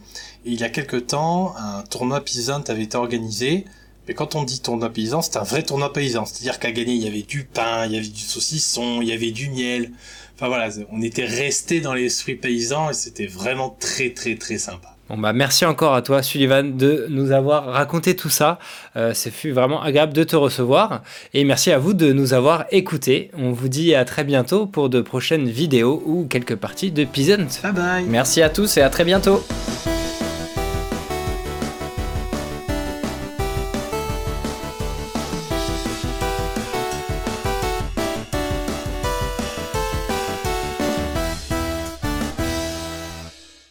et 0.45 0.51
il 0.51 0.61
y 0.61 0.65
a 0.65 0.71
quelques 0.71 1.09
temps, 1.09 1.55
un 1.57 1.83
tournoi 1.83 2.21
paysan 2.25 2.63
avait 2.69 2.85
été 2.85 2.97
organisé. 2.97 3.65
Mais 4.07 4.15
quand 4.15 4.35
on 4.35 4.43
dit 4.43 4.61
tournoi 4.61 4.89
paysan, 4.89 5.21
c'est 5.21 5.37
un 5.37 5.43
vrai 5.43 5.63
tournoi 5.63 5.93
paysan. 5.93 6.25
C'est-à-dire 6.25 6.59
qu'à 6.59 6.73
gagner, 6.73 6.95
il 6.95 7.03
y 7.03 7.07
avait 7.07 7.23
du 7.23 7.45
pain, 7.45 7.85
il 7.85 7.93
y 7.93 7.97
avait 7.99 8.09
du 8.09 8.23
saucisson, 8.23 9.03
il 9.03 9.09
y 9.09 9.13
avait 9.13 9.33
du 9.33 9.51
miel. 9.51 9.93
Enfin 10.35 10.49
voilà, 10.49 10.71
on 10.91 11.03
était 11.03 11.27
resté 11.27 11.81
dans 11.83 11.93
l'esprit 11.93 12.37
paysan 12.37 12.91
et 12.91 12.95
c'était 12.95 13.27
vraiment 13.27 13.77
très 13.79 14.15
très 14.15 14.37
très 14.37 14.57
sympa. 14.57 14.98
Bon 15.09 15.17
bah 15.17 15.33
merci 15.33 15.65
encore 15.65 15.95
à 15.95 16.03
toi 16.03 16.23
Sullivan 16.23 16.77
de 16.77 17.07
nous 17.09 17.33
avoir 17.33 17.65
raconté 17.67 18.15
tout 18.15 18.29
ça. 18.29 18.59
Euh, 18.97 19.15
Ce 19.15 19.31
fut 19.31 19.53
vraiment 19.53 19.83
agréable 19.83 20.13
de 20.13 20.25
te 20.25 20.37
recevoir 20.37 21.03
et 21.35 21.45
merci 21.45 21.71
à 21.71 21.79
vous 21.79 21.95
de 21.95 22.13
nous 22.13 22.35
avoir 22.35 22.67
écoutés. 22.71 23.31
On 23.37 23.53
vous 23.53 23.69
dit 23.69 23.95
à 23.95 24.05
très 24.05 24.25
bientôt 24.25 24.67
pour 24.67 24.89
de 24.91 25.01
prochaines 25.01 25.49
vidéos 25.49 26.03
ou 26.05 26.27
quelques 26.29 26.57
parties 26.57 26.91
de 26.91 27.05
Peasant. 27.05 27.47
Bye 27.63 27.73
bye. 27.73 28.05
Merci 28.07 28.43
à 28.43 28.51
tous 28.51 28.77
et 28.77 28.83
à 28.83 28.91
très 28.91 29.05
bientôt. 29.05 29.43